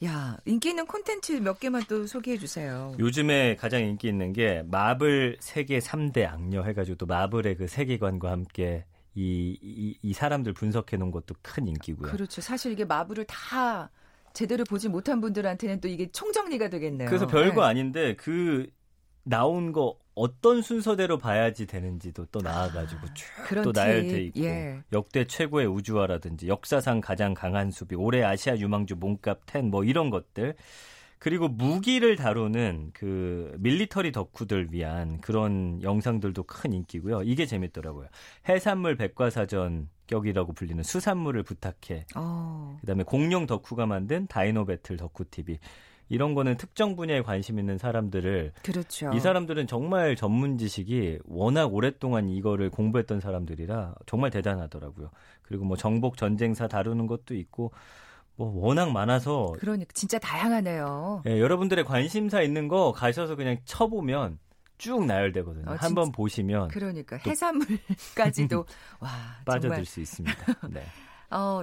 야, 0.04 0.36
인기 0.46 0.68
있는 0.70 0.86
콘텐츠 0.86 1.32
몇 1.32 1.58
개만 1.58 1.82
또 1.88 2.06
소개해 2.06 2.38
주세요. 2.38 2.94
요즘에 2.98 3.56
가장 3.56 3.82
인기 3.82 4.08
있는 4.08 4.32
게 4.32 4.62
마블 4.70 5.36
세계 5.40 5.80
3대 5.80 6.24
악녀 6.26 6.62
해가지고 6.62 6.96
또 6.98 7.06
마블의 7.06 7.56
그 7.56 7.66
세계관과 7.66 8.30
함께 8.30 8.84
이, 9.18 9.58
이, 9.60 9.98
이 10.00 10.12
사람들 10.12 10.52
분석해 10.52 10.96
놓은 10.96 11.10
것도 11.10 11.34
큰 11.42 11.66
인기고요. 11.66 12.12
그렇죠. 12.12 12.40
사실 12.40 12.70
이게 12.70 12.84
마블을 12.84 13.24
다 13.24 13.90
제대로 14.32 14.62
보지 14.62 14.88
못한 14.88 15.20
분들한테는 15.20 15.80
또 15.80 15.88
이게 15.88 16.08
총정리가 16.12 16.68
되겠네요. 16.68 17.08
그래서 17.08 17.26
별거 17.26 17.62
네. 17.62 17.66
아닌데 17.66 18.14
그 18.14 18.70
나온 19.24 19.72
거 19.72 19.98
어떤 20.14 20.62
순서대로 20.62 21.18
봐야지 21.18 21.66
되는지도 21.66 22.26
또 22.26 22.40
나와가지고 22.40 23.14
쭉 23.14 23.26
그런 23.44 23.64
또 23.64 23.72
팁, 23.72 23.80
나열돼 23.80 24.22
있고 24.26 24.40
예. 24.40 24.82
역대 24.92 25.24
최고의 25.26 25.66
우주화라든지 25.66 26.46
역사상 26.46 27.00
가장 27.00 27.34
강한 27.34 27.72
수비 27.72 27.96
올해 27.96 28.22
아시아 28.22 28.56
유망주 28.56 28.96
몸값 28.96 29.40
10 29.50 29.64
뭐 29.64 29.82
이런 29.82 30.10
것들 30.10 30.54
그리고 31.18 31.48
무기를 31.48 32.16
다루는 32.16 32.90
그 32.94 33.54
밀리터리 33.58 34.12
덕후들 34.12 34.72
위한 34.72 35.20
그런 35.20 35.82
영상들도 35.82 36.44
큰 36.44 36.72
인기고요. 36.72 37.22
이게 37.24 37.46
재밌더라고요. 37.46 38.06
해산물 38.48 38.96
백과사전 38.96 39.88
격이라고 40.06 40.52
불리는 40.52 40.82
수산물을 40.82 41.42
부탁해. 41.42 42.06
어, 42.16 42.78
그다음에 42.80 43.02
공룡 43.02 43.46
덕후가 43.46 43.86
만든 43.86 44.26
다이노 44.26 44.64
배틀 44.66 44.96
덕후 44.96 45.24
TV. 45.30 45.58
이런 46.10 46.34
거는 46.34 46.56
특정 46.56 46.96
분야에 46.96 47.20
관심 47.22 47.58
있는 47.58 47.76
사람들을 47.76 48.52
그렇죠. 48.62 49.10
이 49.14 49.20
사람들은 49.20 49.66
정말 49.66 50.16
전문 50.16 50.56
지식이 50.56 51.18
워낙 51.26 51.74
오랫동안 51.74 52.30
이거를 52.30 52.70
공부했던 52.70 53.20
사람들이라 53.20 53.94
정말 54.06 54.30
대단하더라고요. 54.30 55.10
그리고 55.42 55.66
뭐 55.66 55.76
정복 55.76 56.16
전쟁사 56.16 56.66
다루는 56.66 57.06
것도 57.06 57.34
있고 57.34 57.72
뭐 58.38 58.52
워낙 58.54 58.92
많아서 58.92 59.52
그러니까 59.58 59.90
진짜 59.94 60.18
다양하네요. 60.18 61.24
예, 61.26 61.40
여러분들의 61.40 61.84
관심사 61.84 62.40
있는 62.40 62.68
거 62.68 62.92
가셔서 62.92 63.34
그냥 63.34 63.58
쳐보면 63.64 64.38
쭉 64.78 65.04
나열되거든요. 65.04 65.72
어, 65.72 65.76
한번. 65.76 66.12
보시면 66.12 66.68
그러니까 66.68 67.16
해산물까지도 67.16 68.64
와 69.00 69.10
빠져들 69.44 69.68
정말 69.70 69.84
수 69.84 70.00
있습니다. 70.00 70.68
네. 70.70 70.84
어 71.30 71.62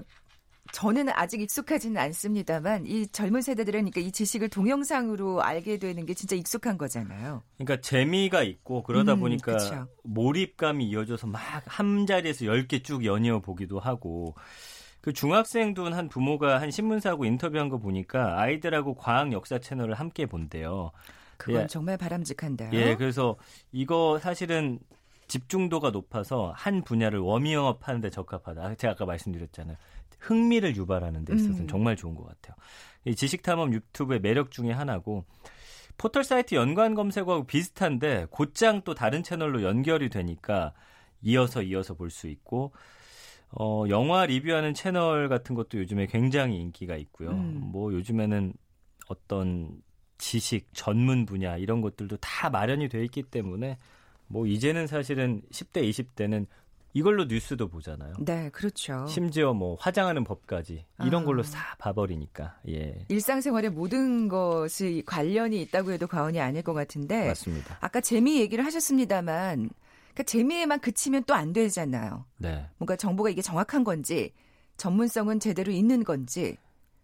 저는 0.74 1.10
아직 1.14 1.42
익숙하지는 1.42 2.02
않습니다만 2.02 2.88
이 2.88 3.08
젊은 3.08 3.42
세대들은 3.42 3.80
그러니까 3.80 4.02
이 4.02 4.12
지식을 4.12 4.50
동영상으로 4.50 5.42
알게 5.44 5.78
되는 5.78 6.06
게 6.06 6.14
진짜 6.14 6.36
익숙한 6.36 6.78
거잖아요. 6.78 7.44
그러니까 7.58 7.80
재미가 7.80 8.44
있고 8.44 8.84
그러다 8.84 9.14
음, 9.14 9.20
보니까 9.22 9.54
그쵸. 9.54 9.88
몰입감이 10.04 10.86
이어져서 10.90 11.28
막 11.28 11.64
한 11.68 12.06
자리에서 12.06 12.46
10개 12.46 12.84
쭉 12.84 13.06
연이어 13.06 13.40
보기도 13.40 13.80
하고 13.80 14.36
그 15.06 15.14
중학생 15.14 15.76
둔 15.76 15.94
한 15.94 16.10
부모가 16.10 16.60
한 16.60 16.72
신문사하고 16.72 17.26
인터뷰한 17.26 17.70
거 17.70 17.78
보니까 17.78 18.42
아이들하고 18.42 18.96
과학 18.96 19.32
역사 19.34 19.60
채널을 19.60 19.94
함께 19.94 20.26
본대요. 20.26 20.92
그건 21.38 21.62
예. 21.62 21.68
정말 21.68 21.96
바람직한데요. 21.96 22.72
예, 22.74 22.96
그래서 22.96 23.36
이거 23.72 24.18
사실은 24.20 24.80
집중도가 25.28 25.92
높아서 25.92 26.54
한 26.56 26.82
분야를 26.84 27.20
워밍업 27.20 27.88
하는데 27.88 28.10
적합하다. 28.10 28.74
제가 28.76 28.94
아까 28.94 29.06
말씀드렸잖아요. 29.06 29.78
흥미를 30.18 30.76
유발하는 30.76 31.24
데 31.24 31.36
있어서는 31.36 31.62
음. 31.62 31.68
정말 31.68 31.96
좋은 31.96 32.16
것 32.16 32.26
같아요. 32.26 32.56
이 33.06 33.16
지식탐험 33.16 33.74
유튜브의 33.74 34.22
매력 34.22 34.50
중에 34.50 34.72
하나고 34.72 35.24
포털 36.00 36.24
사이트 36.24 36.56
연관 36.56 36.96
검색어하고 36.96 37.46
비슷한데 37.46 38.26
곧장 38.32 38.82
또 38.82 38.96
다른 38.96 39.22
채널로 39.22 39.62
연결이 39.62 40.10
되니까 40.10 40.74
이어서 41.22 41.62
이어서 41.62 41.94
볼 41.94 42.10
수 42.10 42.28
있고 42.28 42.72
어, 43.56 43.86
영화 43.90 44.26
리뷰하는 44.26 44.74
채널 44.74 45.30
같은 45.30 45.56
것도 45.56 45.80
요즘에 45.80 46.08
굉장히 46.08 46.58
인기가 46.62 46.96
있고요. 46.98 47.32
음. 47.32 47.62
뭐 47.72 47.94
요즘에는 47.94 48.54
어떤 49.08 49.82
지식, 50.18 50.68
전문 50.74 51.26
분야 51.26 51.58
이런 51.58 51.82
것들도 51.82 52.18
다 52.18 52.50
마련이 52.50 52.90
돼 52.90 53.04
있기 53.04 53.24
때문에 53.24 53.78
뭐 54.28 54.48
이제는 54.48 54.88
사실은 54.88 55.42
10대, 55.52 55.88
20대는 55.90 56.48
이걸로 56.96 57.26
뉴스도 57.26 57.68
보잖아요. 57.68 58.14
네, 58.20 58.50
그렇죠. 58.52 59.06
심지어 59.08 59.54
뭐 59.54 59.76
화장하는 59.78 60.24
법까지 60.24 60.86
이런 61.04 61.24
아. 61.24 61.26
걸로 61.26 61.44
싹 61.44 61.78
봐버리니까 61.78 62.58
예 62.70 63.06
일상생활의 63.10 63.72
모든 63.72 64.30
것이 64.30 65.04
관련이 65.06 65.62
있다고 65.64 65.92
해도 65.92 66.08
과언이 66.08 66.40
아닐 66.40 66.62
것 66.62 66.74
같은데 66.74 67.28
맞습니다. 67.28 67.78
아까 67.82 68.00
재미 68.00 68.40
얘기를 68.40 68.66
하셨습니다만 68.66 69.70
그러니까 70.16 70.24
재미에만 70.24 70.80
그치면 70.80 71.26
또 71.26 71.36
안 71.36 71.52
되잖아요. 71.52 72.26
네. 72.38 72.66
뭔가 72.78 72.96
정보가 72.96 73.30
이게 73.30 73.42
정확한 73.42 73.84
건지 73.84 74.32
전문성은 74.78 75.42
제대로 75.42 75.72
있는 75.72 76.04
건지 76.06 76.58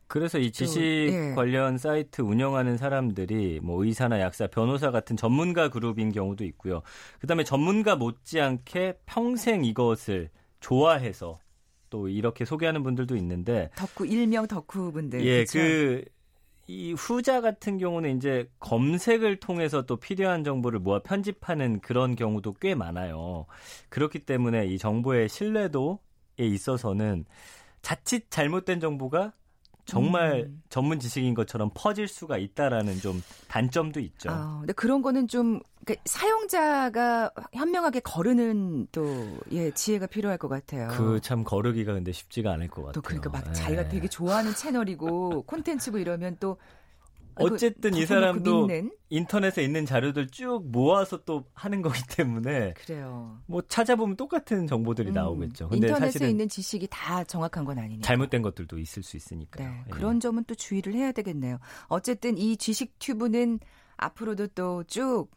그래서 0.08 0.40
이 0.40 0.52
지식 0.52 0.82
예. 0.82 1.34
관련 1.36 1.78
사이트 1.78 2.22
운영하는 2.22 2.78
사람들이 2.78 3.60
뭐 3.62 3.84
의사나 3.84 4.20
약사, 4.20 4.48
변호사 4.48 4.92
같은 4.92 5.16
전문가 5.16 5.70
그룹인 5.70 6.12
경우도 6.12 6.44
있고요. 6.46 6.82
그다음에 7.20 7.44
전문가 7.44 7.96
못지않게 7.96 9.00
평생 9.06 9.64
이것을 9.64 10.30
좋아해서 10.60 11.40
또 11.90 12.08
이렇게 12.08 12.46
소개하는 12.46 12.84
분들도 12.84 13.16
있는데 13.18 13.70
덕후 13.76 14.06
일명 14.06 14.48
덕후 14.48 14.92
분들 14.94 15.26
예, 15.26 15.44
그쵸? 15.44 15.60
그 15.60 16.06
이 16.72 16.94
후자 16.94 17.42
같은 17.42 17.78
경우는 17.78 18.16
이제 18.16 18.50
검색을 18.62 19.42
통해서 19.42 19.82
또 19.82 19.98
필요한 19.98 20.46
정보를 20.46 20.80
모아 20.80 21.00
편집하는 21.00 21.82
그런 21.82 22.16
경우도 22.16 22.54
꽤 22.62 22.76
많아요. 22.76 23.46
그렇기 23.90 24.20
때문에 24.20 24.68
이 24.68 24.78
정보의 24.78 25.28
신뢰도에 25.28 25.98
있어서는 26.38 27.26
자칫 27.82 28.32
잘못된 28.32 28.80
정보가 28.80 29.34
정말 29.86 30.46
음. 30.48 30.62
전문 30.70 31.00
지식인 31.00 31.34
것처럼 31.34 31.70
퍼질 31.74 32.08
수가 32.08 32.38
있다라는 32.38 33.00
좀 33.00 33.22
단점도 33.48 34.00
있죠. 34.00 34.30
아, 34.30 34.58
근데 34.60 34.74
그런 34.74 35.02
거는 35.02 35.28
좀 35.28 35.60
그러니까 35.86 36.02
사용자가 36.06 37.32
현명하게 37.54 38.02
거르는 38.02 38.88
또 38.92 39.40
예, 39.52 39.72
지혜가 39.72 40.08
필요할 40.08 40.38
것 40.38 40.48
같아요. 40.48 40.88
그 40.90 41.20
참 41.22 41.44
거르기가 41.44 41.94
근데 41.94 42.12
쉽지가 42.12 42.52
않을 42.54 42.68
것 42.68 42.82
같아요. 42.84 42.94
또 42.94 43.02
그러니까 43.02 43.30
막 43.30 43.46
예. 43.48 43.54
자기가 43.54 43.90
되게 43.90 44.08
좋아하는 44.08 44.54
채널이고 44.56 45.44
콘텐츠고 45.44 45.98
이러면 45.98 46.38
또 46.40 46.58
어쨌든 47.42 47.94
이 47.96 48.06
사람도 48.06 48.70
인터넷에 49.10 49.64
있는 49.64 49.86
자료들 49.86 50.28
쭉 50.28 50.62
모아서 50.72 51.24
또 51.26 51.46
하는 51.54 51.82
거기 51.82 52.02
때문에 52.10 52.74
그래요. 52.74 53.40
뭐 53.48 53.62
찾아보면 53.68 54.16
똑같은 54.16 54.68
정보들이 54.68 55.10
음, 55.10 55.14
나오겠죠. 55.14 55.70
근데 55.70 55.88
인터넷에 55.88 56.30
있는 56.30 56.48
지식이 56.48 56.88
다 56.90 57.24
정확한 57.24 57.66
건 57.66 57.80
아니니까. 57.80 58.06
잘못된 58.06 58.42
것들도 58.42 58.80
있을 58.80 59.04
수 59.04 59.18
있으니까. 59.18 59.64
네, 59.64 59.84
예. 59.86 59.90
그런 59.90 60.20
점은 60.20 60.44
또 60.46 60.56
주의를 60.56 60.94
해야 60.94 61.12
되겠네요. 61.12 61.60
어쨌든 61.88 62.38
이 62.38 62.58
지식 62.58 62.98
튜브는 63.00 63.60
앞으로도 63.98 64.48
또 64.48 64.84
쭉 64.88 65.30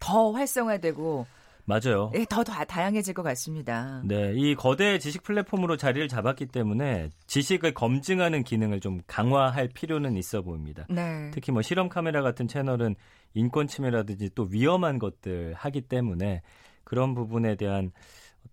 더 0.00 0.32
활성화되고 0.32 1.26
맞아요. 1.68 2.10
네, 2.14 2.24
더, 2.28 2.42
더 2.42 2.64
다양해질 2.64 3.12
것 3.12 3.22
같습니다. 3.22 4.00
네, 4.06 4.32
이 4.34 4.54
거대 4.54 4.98
지식 4.98 5.22
플랫폼으로 5.22 5.76
자리를 5.76 6.08
잡았기 6.08 6.46
때문에 6.46 7.10
지식을 7.26 7.74
검증하는 7.74 8.42
기능을 8.42 8.80
좀 8.80 9.02
강화할 9.06 9.68
필요는 9.68 10.16
있어 10.16 10.40
보입니다. 10.40 10.86
네. 10.88 11.30
특히 11.34 11.52
뭐 11.52 11.60
실험 11.60 11.90
카메라 11.90 12.22
같은 12.22 12.48
채널은 12.48 12.96
인권 13.34 13.66
침해라든지 13.66 14.30
또 14.34 14.48
위험한 14.50 14.98
것들 14.98 15.52
하기 15.54 15.82
때문에 15.82 16.40
그런 16.84 17.14
부분에 17.14 17.56
대한 17.56 17.92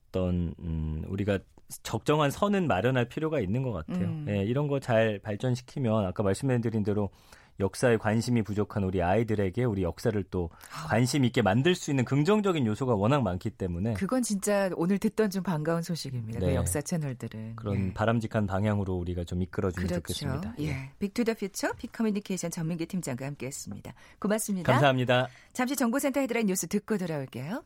어떤 0.09 0.53
음, 0.59 1.03
우리가 1.07 1.39
적정한 1.83 2.29
선은 2.31 2.67
마련할 2.67 3.05
필요가 3.05 3.39
있는 3.39 3.63
것 3.63 3.71
같아요. 3.71 4.07
음. 4.07 4.25
네, 4.25 4.43
이런 4.43 4.67
거 4.67 4.79
잘 4.79 5.19
발전시키면 5.23 6.05
아까 6.05 6.21
말씀드린 6.21 6.83
대로 6.83 7.09
역사에 7.59 7.97
관심이 7.97 8.41
부족한 8.41 8.83
우리 8.83 9.01
아이들에게 9.01 9.63
우리 9.63 9.83
역사를 9.83 10.21
또 10.29 10.49
아. 10.73 10.87
관심 10.87 11.23
있게 11.25 11.41
만들 11.41 11.75
수 11.75 11.91
있는 11.91 12.05
긍정적인 12.05 12.65
요소가 12.65 12.95
워낙 12.95 13.21
많기 13.21 13.49
때문에 13.49 13.93
그건 13.93 14.23
진짜 14.23 14.69
오늘 14.75 14.97
듣던 14.97 15.29
좀 15.29 15.43
반가운 15.43 15.81
소식입니다. 15.81 16.39
그 16.39 16.45
네. 16.45 16.51
그 16.51 16.55
역사 16.55 16.81
채널들은 16.81 17.55
그런 17.55 17.87
네. 17.87 17.93
바람직한 17.93 18.47
방향으로 18.47 18.93
우리가 18.95 19.23
좀 19.23 19.41
이끌어주면 19.41 19.87
그렇죠. 19.87 20.01
좋겠습니다. 20.01 20.55
예, 20.59 20.91
Big 20.99 21.12
to 21.12 21.20
the 21.21 21.33
Future 21.35 21.73
Big 21.73 21.88
Communication 21.88 22.51
전민기 22.51 22.85
팀장과 22.85 23.25
함께했습니다. 23.25 23.93
고맙습니다. 24.19 24.71
감사합니다. 24.71 25.27
잠시 25.53 25.75
정보센터 25.75 26.19
헤드라인 26.19 26.47
뉴스 26.47 26.67
듣고 26.67 26.97
돌아올게요. 26.97 27.63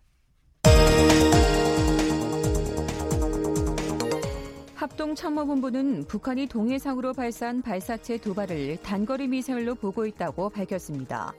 합동참모본부는 4.80 6.06
북한이 6.08 6.48
동해상으로 6.48 7.12
발사한 7.12 7.62
발사체 7.62 8.18
두 8.18 8.34
발을 8.34 8.78
단거리 8.78 9.28
미사일로 9.28 9.76
보고 9.76 10.06
있다고 10.06 10.50
밝혔습니다. 10.50 11.34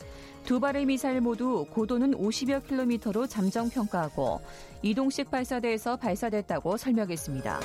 두 0.44 0.60
발의 0.60 0.84
미사일 0.84 1.22
모두 1.22 1.64
고도는 1.70 2.12
50여 2.12 2.66
킬로미터로 2.66 3.26
잠정 3.26 3.70
평가하고 3.70 4.42
이동식 4.82 5.30
발사대에서 5.30 5.96
발사됐다고 5.96 6.76
설명했습니다. 6.76 7.60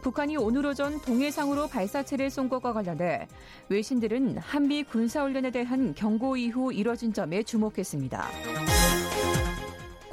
북한이 0.00 0.38
오늘 0.38 0.64
오전 0.64 0.98
동해상으로 1.02 1.66
발사체를 1.66 2.30
쏜 2.30 2.48
것과 2.48 2.72
관련해 2.72 3.28
외신들은 3.68 4.38
한미 4.38 4.84
군사훈련에 4.84 5.50
대한 5.50 5.92
경고 5.94 6.38
이후 6.38 6.72
이뤄진 6.72 7.12
점에 7.12 7.42
주목했습니다. 7.42 8.24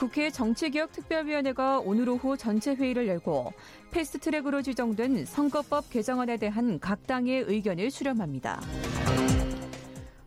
국회 0.03 0.29
정치개혁특별위원회가 0.29 1.79
오늘 1.79 2.09
오후 2.09 2.35
전체 2.35 2.75
회의를 2.75 3.07
열고 3.07 3.53
패스트트랙으로 3.91 4.61
지정된 4.61 5.23
선거법 5.23 5.89
개정안에 5.89 6.35
대한 6.35 6.77
각 6.77 7.07
당의 7.07 7.45
의견을 7.47 7.89
수렴합니다. 7.89 8.59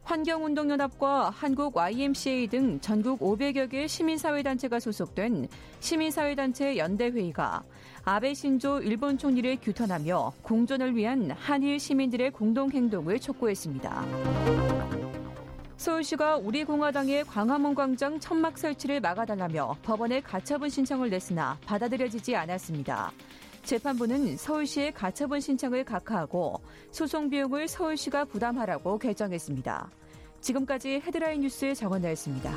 환경운동연합과 0.04 1.28
한국 1.28 1.76
YMCA 1.76 2.46
등 2.46 2.80
전국 2.80 3.20
500여 3.20 3.68
개 3.68 3.86
시민사회단체가 3.86 4.80
소속된 4.80 5.46
시민사회단체 5.80 6.78
연대회의가 6.78 7.62
아베 8.02 8.32
신조 8.32 8.80
일본 8.80 9.18
총리를 9.18 9.58
규탄하며 9.60 10.32
공존을 10.40 10.96
위한 10.96 11.30
한일 11.32 11.78
시민들의 11.78 12.30
공동행동을 12.30 13.20
촉구했습니다. 13.20 14.95
서울시가 15.86 16.38
우리공화당의 16.38 17.22
광화문 17.26 17.76
광장 17.76 18.18
천막 18.18 18.58
설치를 18.58 19.00
막아달라며 19.00 19.76
법원에 19.84 20.20
가처분 20.20 20.68
신청을 20.68 21.10
냈으나 21.10 21.56
받아들여지지 21.64 22.34
않았습니다. 22.34 23.12
재판부는 23.62 24.36
서울시의 24.36 24.90
가처분 24.90 25.38
신청을 25.38 25.84
각하하고 25.84 26.60
소송 26.90 27.30
비용을 27.30 27.68
서울시가 27.68 28.24
부담하라고 28.24 28.98
결정했습니다. 28.98 29.88
지금까지 30.40 31.02
헤드라인 31.06 31.42
뉴스 31.42 31.72
정원나였습니다. 31.72 32.50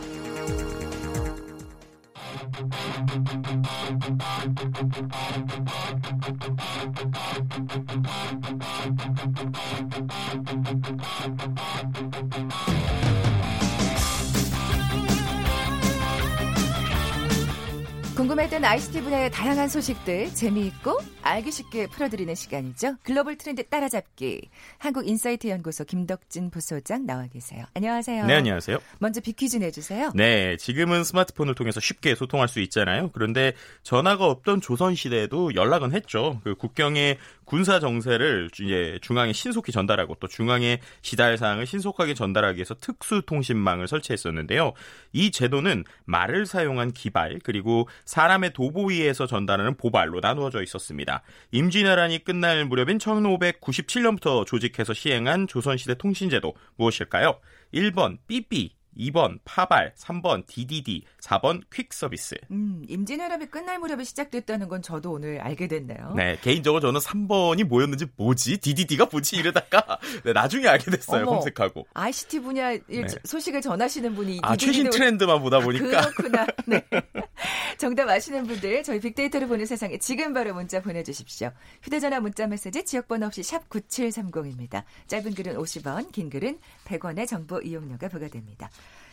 궁금했던 18.39 18.63
ICT 18.63 19.02
분야의 19.02 19.32
다양한 19.32 19.67
소식들 19.67 20.34
재미있고 20.34 20.97
알기 21.21 21.52
쉽게 21.52 21.88
풀어드리는 21.88 22.34
시간이죠. 22.34 22.95
글로벌 23.04 23.38
트렌드 23.38 23.67
따라잡기. 23.67 24.49
한국인사이트 24.78 25.47
연구소 25.47 25.84
김덕진 25.84 26.49
부소장 26.49 27.06
나와 27.06 27.28
계세요. 27.28 27.65
안녕하세요. 27.73 28.25
네, 28.25 28.36
안녕하세요. 28.36 28.78
먼저 28.99 29.19
비퀴즈 29.19 29.58
내주세요. 29.58 30.12
네, 30.15 30.56
지금은 30.56 31.04
스마트폰을 31.04 31.54
통해서 31.54 31.82
쉽게 31.82 32.15
소통할 32.15 32.47
수 32.47 32.62
있잖아요. 32.62 33.12
그런데 33.12 33.54
전화가 33.84 34.25
없던 34.25 34.62
조선시대에도 34.62 35.56
연락은 35.56 35.93
했죠. 35.93 36.39
그 36.45 36.56
국경에 36.56 37.17
군사 37.50 37.80
정세를 37.80 38.52
이제 38.62 39.00
중앙에 39.02 39.34
신속히 39.34 39.72
전달하고 39.72 40.18
또 40.20 40.28
중앙에 40.28 40.80
시달 41.02 41.36
사항을 41.36 41.66
신속하게 41.66 42.14
전달하기 42.14 42.58
위해서 42.58 42.76
특수 42.76 43.24
통신망을 43.26 43.88
설치했었는데요. 43.88 44.74
이 45.14 45.32
제도는 45.32 45.84
말을 46.06 46.46
사용한 46.46 46.92
기발 46.92 47.40
그리고 47.44 47.90
사람의 48.06 48.54
도보 48.54 48.90
위에서 48.90 49.26
전달하는 49.26 49.76
보발로 49.78 50.20
나누어져 50.20 50.62
있었습니다. 50.62 51.24
임진왜란이 51.50 52.24
끝날 52.24 52.66
무렵인 52.66 53.00
1597년부터 53.00 54.46
조직해서 54.46 54.94
시행한 54.94 55.48
조선시대 55.48 55.96
통신제도 55.96 56.54
무엇일까요? 56.76 57.40
1번 57.74 58.20
삐삐, 58.28 58.76
2번 59.00 59.40
파발, 59.46 59.94
3번 59.98 60.46
DDD, 60.46 61.04
4번 61.22 61.62
퀵 61.72 61.94
서비스. 61.94 62.36
음, 62.52 62.84
임진왜란이 62.88 63.50
끝날 63.50 63.80
무렵에 63.80 64.04
시작됐다는 64.04 64.68
건 64.68 64.82
저도 64.82 65.12
오늘 65.12 65.40
알게 65.40 65.68
됐네요. 65.68 66.14
네, 66.16 66.38
개인적으로 66.42 66.82
저는 66.82 67.00
3번이 67.00 67.64
뭐였는지 67.64 68.08
뭐지? 68.18 68.58
DDD가 68.58 69.08
뭐지? 69.12 69.38
이러다가 69.38 70.00
네, 70.26 70.34
나중에 70.34 70.68
알게 70.68 70.92
됐어요. 70.92 71.24
어머, 71.24 71.40
검색하고. 71.40 71.88
ICT 71.94 72.42
분야 72.42 72.72
네. 72.72 73.06
소식을 73.24 73.62
전하시는 73.62 74.14
분이 74.16 74.40
아, 74.44 74.56
최신 74.56 74.90
트렌드만 74.90 75.42
보다 75.42 75.60
보니까. 75.60 76.00
아, 76.00 76.10
그렇구나. 76.10 76.48
네. 76.66 76.84
정답 77.78 78.10
아시는 78.10 78.46
분들 78.46 78.84
저희 78.84 79.00
빅데이터를 79.00 79.48
보는 79.48 79.66
세상에 79.66 79.98
지금 80.00 80.34
바로 80.34 80.54
문자 80.54 80.82
보내 80.82 81.02
주십시오. 81.02 81.52
휴대 81.82 82.00
전화 82.02 82.20
문자 82.20 82.46
메시지 82.46 82.84
지역 82.84 83.08
번호 83.08 83.28
없이 83.28 83.42
샵 83.42 83.70
9730입니다. 83.70 84.84
짧은 85.08 85.34
글은 85.34 85.56
50원, 85.56 86.12
긴 86.12 86.30
글은 86.30 86.60
100원의 86.86 87.26
정보 87.26 87.62
이용료가 87.62 88.10
부과됩니다. 88.10 88.70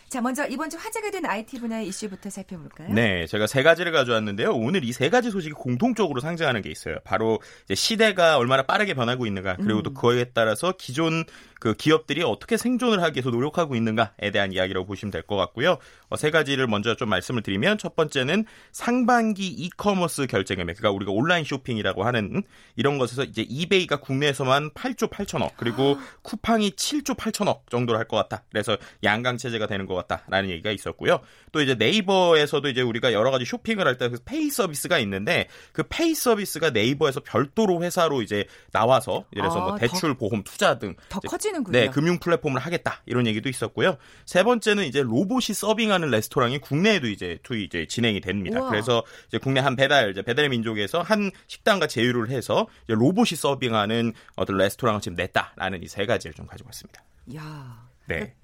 자, 0.08 0.20
먼저 0.20 0.46
이번 0.46 0.70
주 0.70 0.76
화제가 0.76 1.10
된 1.10 1.26
IT 1.26 1.58
분야의 1.58 1.88
이슈부터 1.88 2.30
살펴볼까요? 2.30 2.90
네, 2.94 3.26
제가 3.26 3.46
세 3.48 3.62
가지를 3.64 3.90
가져왔는데요. 3.90 4.52
오늘 4.52 4.84
이 4.84 4.92
세 4.92 5.10
가지 5.10 5.30
소식이 5.30 5.52
공통적으로 5.52 6.20
상징하는 6.20 6.62
게 6.62 6.70
있어요. 6.70 6.96
바로 7.04 7.40
시대가 7.74 8.38
얼마나 8.38 8.62
빠르게 8.62 8.94
변하고 8.94 9.26
있는가, 9.26 9.56
그리고 9.56 9.80
음. 9.80 9.82
또 9.82 9.92
그거에 9.92 10.26
따라서 10.32 10.72
기존 10.78 11.24
그 11.58 11.74
기업들이 11.74 12.22
어떻게 12.22 12.56
생존을 12.56 13.02
하기 13.02 13.16
위해서 13.16 13.30
노력하고 13.30 13.74
있는가에 13.76 14.30
대한 14.30 14.52
이야기라고 14.52 14.86
보시면 14.86 15.10
될 15.10 15.22
것 15.26 15.34
같고요. 15.36 15.78
어, 16.08 16.16
세 16.16 16.30
가지를 16.30 16.66
먼저 16.68 16.94
좀 16.94 17.08
말씀을 17.08 17.42
드리면 17.42 17.78
첫 17.78 17.96
번째는 17.96 18.44
상반기 18.72 19.48
이커머스 19.48 20.28
결제 20.28 20.54
금액, 20.54 20.76
그러니까 20.76 20.94
우리가 20.94 21.10
온라인 21.10 21.44
쇼핑이라고 21.44 22.04
하는 22.04 22.42
이런 22.76 22.98
것에서 22.98 23.24
이제 23.24 23.42
이베이가 23.42 23.96
국내에서만 23.96 24.70
8조 24.70 25.10
8천억, 25.10 25.52
그리고 25.56 25.98
쿠팡이 26.22 26.70
7조 26.72 27.16
8천억 27.16 27.68
정도로 27.70 27.98
할것 27.98 28.28
같다. 28.28 28.44
그래서 28.50 28.76
양강 29.02 29.38
체제가 29.38 29.66
되는 29.66 29.86
것 29.86 29.95
같다라는 29.96 30.50
얘기가 30.50 30.70
있었고요. 30.70 31.20
또 31.52 31.60
이제 31.60 31.74
네이버에서도 31.74 32.68
이제 32.68 32.80
우리가 32.82 33.12
여러 33.12 33.30
가지 33.30 33.44
쇼핑을 33.44 33.86
할 33.86 33.96
때 33.98 34.10
페이 34.24 34.50
서비스가 34.50 34.98
있는데 35.00 35.48
그 35.72 35.82
페이 35.88 36.14
서비스가 36.14 36.70
네이버에서 36.70 37.20
별도로 37.20 37.82
회사로 37.82 38.22
이제 38.22 38.44
나와서 38.72 39.24
예를 39.34 39.48
들어서 39.48 39.60
아, 39.60 39.68
뭐 39.70 39.78
대출, 39.78 40.14
보험, 40.14 40.42
투자 40.44 40.78
등 40.78 40.94
더 41.08 41.18
커지는군요. 41.20 41.72
네, 41.78 41.88
금융 41.88 42.18
플랫폼을 42.18 42.60
하겠다 42.60 43.02
이런 43.06 43.26
얘기도 43.26 43.48
있었고요. 43.48 43.96
세 44.26 44.42
번째는 44.44 44.84
이제 44.84 45.02
로봇이 45.02 45.54
서빙하는 45.54 46.10
레스토랑이 46.10 46.58
국내에도 46.58 47.08
이제 47.08 47.38
투 47.42 47.56
이제 47.56 47.86
진행이 47.86 48.20
됩니다. 48.20 48.60
우와. 48.60 48.70
그래서 48.70 49.02
이제 49.28 49.38
국내 49.38 49.60
한 49.60 49.74
배달 49.76 50.10
이제 50.10 50.22
배달의 50.22 50.50
민족에서 50.50 51.02
한 51.02 51.30
식당과 51.46 51.86
제휴를 51.86 52.30
해서 52.30 52.66
로봇이 52.86 53.30
서빙하는 53.36 54.12
어떤 54.36 54.56
레스토랑을 54.58 55.00
지금 55.00 55.16
냈다라는 55.16 55.82
이 55.82 55.86
세 55.88 56.04
가지를 56.04 56.34
좀 56.34 56.46
가지고 56.46 56.68
왔습니다. 56.68 57.02
야. 57.36 57.88
네. 58.06 58.34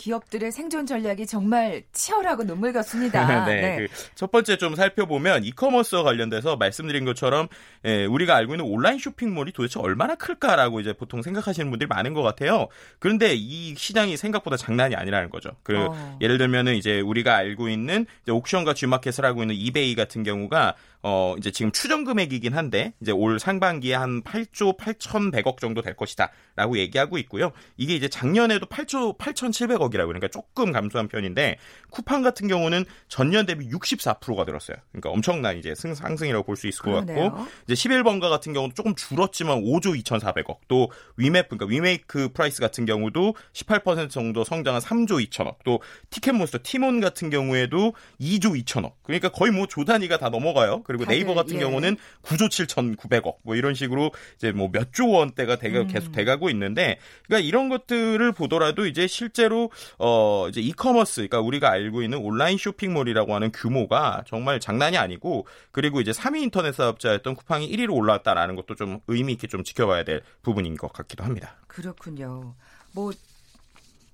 기업들의 0.00 0.50
생존 0.50 0.86
전략이 0.86 1.26
정말 1.26 1.82
치열하고 1.92 2.44
눈물겹습니다. 2.44 3.44
네. 3.44 3.76
그 3.76 4.00
첫 4.14 4.30
번째 4.30 4.56
좀 4.56 4.74
살펴보면 4.74 5.44
e-commerce와 5.44 6.02
관련돼서 6.02 6.56
말씀드린 6.56 7.04
것처럼 7.04 7.48
예, 7.84 8.04
우리가 8.04 8.36
알고 8.36 8.54
있는 8.54 8.66
온라인 8.66 8.98
쇼핑몰이 8.98 9.52
도대체 9.52 9.80
얼마나 9.80 10.14
클까라고 10.14 10.80
이제 10.80 10.92
보통 10.92 11.22
생각하시는 11.22 11.70
분들이 11.70 11.86
많은 11.88 12.14
것 12.14 12.22
같아요. 12.22 12.68
그런데 12.98 13.34
이 13.34 13.74
시장이 13.76 14.16
생각보다 14.16 14.56
장난이 14.56 14.94
아니라는 14.94 15.30
거죠. 15.30 15.50
그 15.62 15.86
어. 15.86 16.18
예를 16.20 16.38
들면은 16.38 16.74
이제 16.76 17.00
우리가 17.00 17.36
알고 17.36 17.68
있는 17.68 18.06
옥션과 18.28 18.74
G마켓을 18.74 19.24
하고 19.24 19.42
있는 19.42 19.54
이베이 19.54 19.94
같은 19.94 20.22
경우가 20.22 20.74
어 21.02 21.34
이제 21.38 21.50
지금 21.50 21.72
추정 21.72 22.04
금액이긴 22.04 22.52
한데 22.54 22.92
이제 23.00 23.10
올 23.10 23.38
상반기에 23.40 23.94
한 23.94 24.22
8조 24.22 24.76
8,100억 24.76 25.58
정도 25.58 25.80
될 25.80 25.94
것이다 25.96 26.30
라고 26.56 26.76
얘기하고 26.76 27.16
있고요. 27.18 27.52
이게 27.78 27.94
이제 27.94 28.08
작년에도 28.08 28.66
8조 28.66 29.16
8,700억 29.16 29.89
이라고 29.94 30.08
그러니까 30.08 30.28
조금 30.28 30.72
감소한 30.72 31.08
편인데 31.08 31.56
쿠팡 31.90 32.22
같은 32.22 32.48
경우는 32.48 32.84
전년 33.08 33.46
대비 33.46 33.68
64%가 33.70 34.44
늘었어요. 34.44 34.76
그러니까 34.92 35.10
엄청난 35.10 35.58
이제 35.58 35.74
승 35.74 35.94
상승이라고 35.94 36.44
볼 36.44 36.56
수 36.56 36.66
있을 36.68 36.82
것 36.82 36.90
그러네요. 37.06 37.30
같고 37.32 37.46
이제 37.68 37.74
11번가 37.74 38.28
같은 38.28 38.52
경우도 38.52 38.74
조금 38.74 38.94
줄었지만 38.94 39.62
5조 39.62 39.98
2,400억. 40.04 40.58
또 40.68 40.90
위메프 41.16 41.56
그러니까 41.56 41.66
We 41.66 41.87
Make 41.87 42.30
Price 42.34 42.60
같은 42.60 42.84
경우도 42.84 43.34
18% 43.54 44.10
정도 44.10 44.44
성장한 44.44 44.80
3조 44.82 45.26
2천억. 45.28 45.56
또 45.64 45.80
티켓몬스터 46.10 46.58
티몬 46.62 47.00
같은 47.00 47.30
경우에도 47.30 47.94
2조 48.20 48.62
2천억. 48.64 48.92
그러니까 49.02 49.28
거의 49.30 49.52
뭐 49.52 49.66
조 49.66 49.84
단위가 49.84 50.18
다 50.18 50.28
넘어가요. 50.30 50.82
그리고 50.82 51.04
다들, 51.04 51.16
네이버 51.16 51.34
같은 51.34 51.56
예. 51.56 51.60
경우는 51.60 51.96
9조 52.22 52.48
7,900억. 52.50 53.36
뭐 53.42 53.54
이런 53.56 53.74
식으로 53.74 54.10
이제 54.36 54.52
뭐 54.52 54.68
몇 54.68 54.90
조 54.92 55.08
원대가 55.08 55.56
대가 55.56 55.80
음. 55.80 55.86
계속 55.86 56.10
돼가고 56.12 56.50
있는데 56.50 56.98
그러니까 57.26 57.46
이런 57.46 57.68
것들을 57.68 58.32
보더라도 58.32 58.86
이제 58.86 59.06
실제로 59.06 59.70
어 59.98 60.46
이제 60.48 60.60
이커머스 60.60 61.28
그러니까 61.28 61.40
우리가 61.40 61.70
알고 61.70 62.02
있는 62.02 62.18
온라인 62.18 62.58
쇼핑몰이라고 62.58 63.34
하는 63.34 63.52
규모가 63.52 64.24
정말 64.26 64.60
장난이 64.60 64.96
아니고 64.96 65.46
그리고 65.72 66.00
이제 66.00 66.12
3위 66.12 66.42
인터넷 66.42 66.74
사업자였던 66.74 67.34
쿠팡이 67.34 67.70
1위로 67.70 67.94
올라왔다라는 67.94 68.56
것도 68.56 68.74
좀 68.74 69.00
의미 69.08 69.32
있게 69.34 69.46
좀 69.46 69.64
지켜봐야 69.64 70.04
될 70.04 70.22
부분인 70.42 70.76
것 70.76 70.92
같기도 70.92 71.24
합니다. 71.24 71.56
그렇군요. 71.66 72.54
뭐 72.92 73.12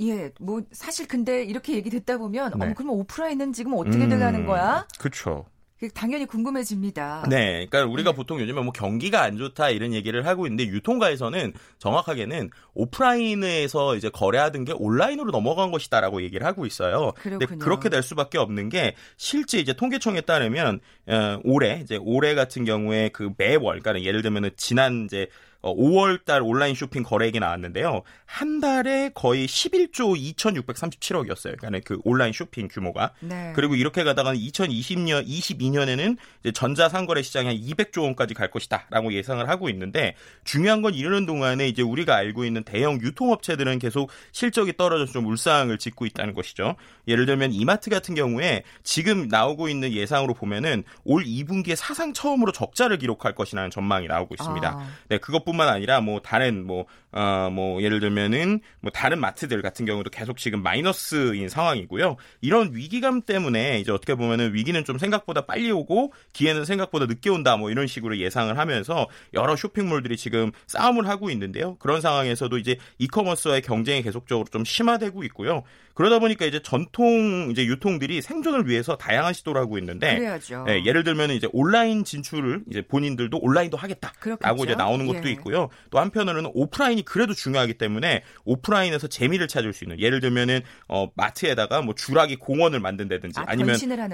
예, 0.00 0.30
뭐 0.40 0.62
사실 0.72 1.08
근데 1.08 1.42
이렇게 1.42 1.74
얘기 1.74 1.88
듣다 1.88 2.18
보면 2.18 2.52
네. 2.58 2.66
어 2.66 2.74
그러면 2.74 2.96
오프라인은 2.96 3.52
지금 3.52 3.72
어떻게 3.74 4.06
돼가는 4.08 4.46
거야? 4.46 4.86
그렇죠. 4.98 5.46
당연히 5.94 6.24
궁금해집니다. 6.24 7.26
네, 7.28 7.66
그러니까 7.66 7.84
우리가 7.92 8.10
네. 8.12 8.16
보통 8.16 8.40
요즘에 8.40 8.62
뭐 8.62 8.72
경기가 8.72 9.22
안 9.22 9.36
좋다 9.36 9.68
이런 9.70 9.92
얘기를 9.92 10.26
하고 10.26 10.46
있는데 10.46 10.64
유통가에서는 10.64 11.52
정확하게는 11.78 12.50
오프라인에서 12.74 13.96
이제 13.96 14.08
거래하던 14.08 14.64
게 14.64 14.72
온라인으로 14.72 15.30
넘어간 15.30 15.70
것이다라고 15.70 16.22
얘기를 16.22 16.46
하고 16.46 16.64
있어요. 16.64 17.12
그렇군요. 17.16 17.58
그렇게 17.58 17.90
될 17.90 18.02
수밖에 18.02 18.38
없는 18.38 18.70
게 18.70 18.94
실제 19.18 19.58
이제 19.58 19.74
통계청에 19.74 20.22
따르면 20.22 20.80
어, 21.08 21.40
올해 21.44 21.80
이제 21.82 21.98
올해 22.00 22.34
같은 22.34 22.64
경우에 22.64 23.10
그 23.10 23.32
매월 23.36 23.80
그러니까 23.80 24.02
예를 24.02 24.22
들면은 24.22 24.50
지난 24.56 25.04
이제 25.04 25.28
어, 25.55 25.55
5월 25.74 26.24
달 26.24 26.42
온라인 26.42 26.74
쇼핑 26.74 27.02
거래액이 27.02 27.40
나왔는데요. 27.40 28.02
한 28.24 28.60
달에 28.60 29.10
거의 29.14 29.46
11조 29.46 30.34
2,637억이었어요. 30.36 31.56
그러니까 31.58 31.80
그 31.84 32.00
온라인 32.04 32.32
쇼핑 32.32 32.68
규모가. 32.68 33.12
네. 33.20 33.52
그리고 33.54 33.74
이렇게 33.74 34.04
가다가는 34.04 34.38
2020년, 34.38 35.26
22년에는 35.26 36.16
이제 36.40 36.52
전자상거래 36.52 37.22
시장이 37.22 37.46
한 37.46 37.56
200조 37.56 38.02
원까지 38.02 38.34
갈 38.34 38.50
것이다라고 38.50 39.12
예상을 39.12 39.48
하고 39.48 39.68
있는데 39.68 40.14
중요한 40.44 40.82
건 40.82 40.94
이러는 40.94 41.26
동안에 41.26 41.68
이제 41.68 41.82
우리가 41.82 42.14
알고 42.14 42.44
있는 42.44 42.62
대형 42.64 43.00
유통업체들은 43.00 43.78
계속 43.78 44.10
실적이 44.32 44.76
떨어져서 44.76 45.12
좀 45.12 45.26
울상을 45.26 45.76
짓고 45.78 46.06
있다는 46.06 46.34
것이죠. 46.34 46.76
예를 47.08 47.26
들면 47.26 47.52
이마트 47.52 47.90
같은 47.90 48.14
경우에 48.14 48.62
지금 48.82 49.28
나오고 49.28 49.68
있는 49.68 49.92
예상으로 49.92 50.34
보면은 50.34 50.84
올 51.04 51.24
2분기에 51.24 51.76
사상 51.76 52.12
처음으로 52.12 52.52
적자를 52.52 52.98
기록할 52.98 53.34
것이라는 53.34 53.70
전망이 53.70 54.06
나오고 54.06 54.34
있습니다. 54.34 54.68
아. 54.68 54.88
네, 55.08 55.18
그것뿐 55.18 55.55
만 55.56 55.68
아니라 55.68 56.00
뭐 56.00 56.20
다른 56.20 56.66
뭐, 56.66 56.86
어, 57.12 57.50
뭐 57.50 57.82
예를 57.82 58.00
들면은 58.00 58.60
뭐 58.80 58.90
다른 58.92 59.18
마트들 59.18 59.62
같은 59.62 59.86
경우도 59.86 60.10
계속 60.10 60.36
지금 60.38 60.62
마이너스인 60.62 61.48
상황이고요. 61.48 62.16
이런 62.40 62.74
위기감 62.74 63.22
때문에 63.22 63.80
이제 63.80 63.90
어떻게 63.90 64.14
보면은 64.14 64.54
위기는 64.54 64.82
좀 64.84 64.98
생각보다 64.98 65.46
빨리 65.46 65.70
오고 65.70 66.12
기회는 66.32 66.64
생각보다 66.64 67.06
늦게 67.06 67.30
온다 67.30 67.56
뭐 67.56 67.70
이런 67.70 67.86
식으로 67.86 68.18
예상을 68.18 68.56
하면서 68.56 69.08
여러 69.34 69.56
쇼핑몰들이 69.56 70.16
지금 70.16 70.52
싸움을 70.66 71.08
하고 71.08 71.30
있는데요. 71.30 71.76
그런 71.78 72.00
상황에서도 72.00 72.58
이제 72.58 72.76
이커머스와의 72.98 73.62
경쟁이 73.62 74.02
계속적으로 74.02 74.46
좀 74.50 74.64
심화되고 74.64 75.24
있고요. 75.24 75.62
그러다 75.96 76.20
보니까 76.20 76.46
이제 76.46 76.60
전통 76.62 77.48
이제 77.50 77.66
유통들이 77.66 78.22
생존을 78.22 78.68
위해서 78.68 78.96
다양한 78.96 79.32
시도를 79.32 79.60
하고 79.60 79.76
있는데 79.78 80.14
그래야죠. 80.14 80.66
예, 80.68 80.84
예를 80.84 81.02
들면 81.02 81.30
이제 81.30 81.48
온라인 81.52 82.04
진출을 82.04 82.62
이제 82.70 82.82
본인들도 82.82 83.36
온라인도 83.38 83.76
하겠다라고 83.76 84.20
그렇겠죠. 84.20 84.64
이제 84.64 84.74
나오는 84.76 85.04
것도 85.06 85.26
예. 85.26 85.32
있고요. 85.32 85.68
또 85.90 85.98
한편으로는 85.98 86.50
오프라인이 86.54 87.04
그래도 87.04 87.34
중요하기 87.34 87.74
때문에 87.74 88.22
오프라인에서 88.44 89.08
재미를 89.08 89.48
찾을 89.48 89.72
수 89.72 89.82
있는 89.82 89.98
예를 89.98 90.20
들면은 90.20 90.60
어 90.86 91.08
마트에다가 91.16 91.82
뭐 91.82 91.94
주라기 91.96 92.36
공원을 92.36 92.78
만든다든지 92.78 93.40
아, 93.40 93.44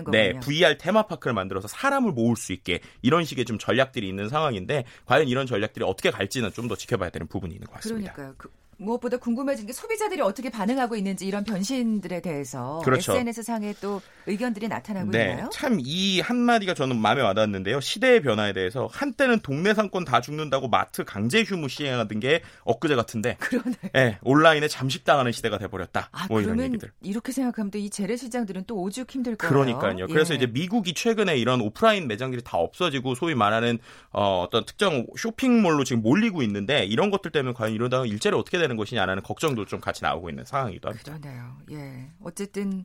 거군요. 0.04 0.22
네, 0.32 0.40
VR 0.40 0.78
테마파크를 0.78 1.34
만들어서 1.34 1.68
사람을 1.68 2.12
모을 2.12 2.36
수 2.36 2.54
있게 2.54 2.80
이런 3.02 3.24
식의 3.26 3.44
좀 3.44 3.58
전략들이 3.58 4.08
있는 4.08 4.30
상황인데 4.30 4.84
과연 5.04 5.28
이런 5.28 5.46
전략들이 5.46 5.84
어떻게 5.84 6.10
갈지는 6.10 6.50
좀 6.52 6.62
더 6.62 6.76
지켜봐야 6.76 7.10
되는 7.10 7.26
부분이 7.26 7.52
있는 7.54 7.66
것 7.66 7.74
같습니다. 7.74 8.12
그러니까요. 8.12 8.36
그, 8.38 8.48
무엇보다 8.82 9.16
궁금해진 9.18 9.66
게 9.66 9.72
소비자들이 9.72 10.20
어떻게 10.20 10.50
반응하고 10.50 10.96
있는지 10.96 11.26
이런 11.26 11.44
변신들에 11.44 12.20
대해서 12.20 12.80
그렇죠. 12.84 13.12
SNS 13.12 13.42
상에 13.42 13.74
또 13.80 14.00
의견들이 14.26 14.68
나타나고 14.68 15.10
네, 15.10 15.30
있나요? 15.30 15.50
참 15.52 15.78
이 15.84 16.20
한마디가 16.20 16.74
저는 16.74 16.96
마음에 16.98 17.22
와닿는데요. 17.22 17.80
시대의 17.80 18.22
변화에 18.22 18.52
대해서 18.52 18.88
한때는 18.92 19.40
동네 19.40 19.74
상권 19.74 20.04
다 20.04 20.20
죽는다고 20.20 20.68
마트 20.68 21.04
강제 21.04 21.42
휴무 21.42 21.68
시행하던 21.68 22.20
게 22.20 22.42
엊그제 22.64 22.94
같은데 22.94 23.36
그러네. 23.40 23.76
예, 23.96 24.18
온라인에 24.22 24.68
잠식당하는 24.68 25.32
시대가 25.32 25.58
돼버렸다. 25.58 26.08
아, 26.12 26.26
뭐 26.28 26.40
이런 26.40 26.60
얘기들. 26.60 26.90
이렇게 27.02 27.32
생각하면 27.32 27.70
또 27.70 27.78
이 27.78 27.90
재래시장들은 27.90 28.64
또 28.66 28.80
오죽 28.80 29.10
힘들 29.10 29.34
거예요. 29.36 29.52
그러니까요. 29.52 30.06
그래서 30.06 30.34
예. 30.34 30.36
이제 30.36 30.46
미국이 30.46 30.94
최근에 30.94 31.36
이런 31.36 31.60
오프라인 31.60 32.06
매장들이 32.06 32.42
다 32.44 32.58
없어지고 32.58 33.14
소위 33.16 33.34
말하는 33.34 33.78
어, 34.12 34.42
어떤 34.46 34.64
특정 34.64 35.06
쇼핑몰로 35.18 35.82
지금 35.84 36.02
몰리고 36.02 36.42
있는데 36.42 36.84
이런 36.84 37.10
것들 37.10 37.30
때문에 37.32 37.54
과연 37.54 37.72
이러다가 37.74 38.06
일자리 38.06 38.36
어떻게 38.36 38.58
되는 38.58 38.71
것이냐라는 38.76 39.22
걱정도 39.22 39.64
좀 39.66 39.80
같이 39.80 40.02
나오고 40.02 40.30
있는 40.30 40.44
상황이기도 40.44 40.88
합니다. 40.88 41.18
그러네요. 41.18 41.56
예. 41.70 42.08
어쨌든 42.22 42.84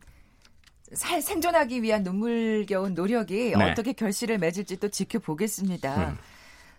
살 0.94 1.22
생존하기 1.22 1.82
위한 1.82 2.04
눈물겨운 2.04 2.94
노력이 2.94 3.54
네. 3.58 3.72
어떻게 3.72 3.94
결실을 3.94 4.38
맺을지 4.38 4.78
또 4.78 4.88
지켜보겠습니다. 4.88 6.12
음. 6.12 6.18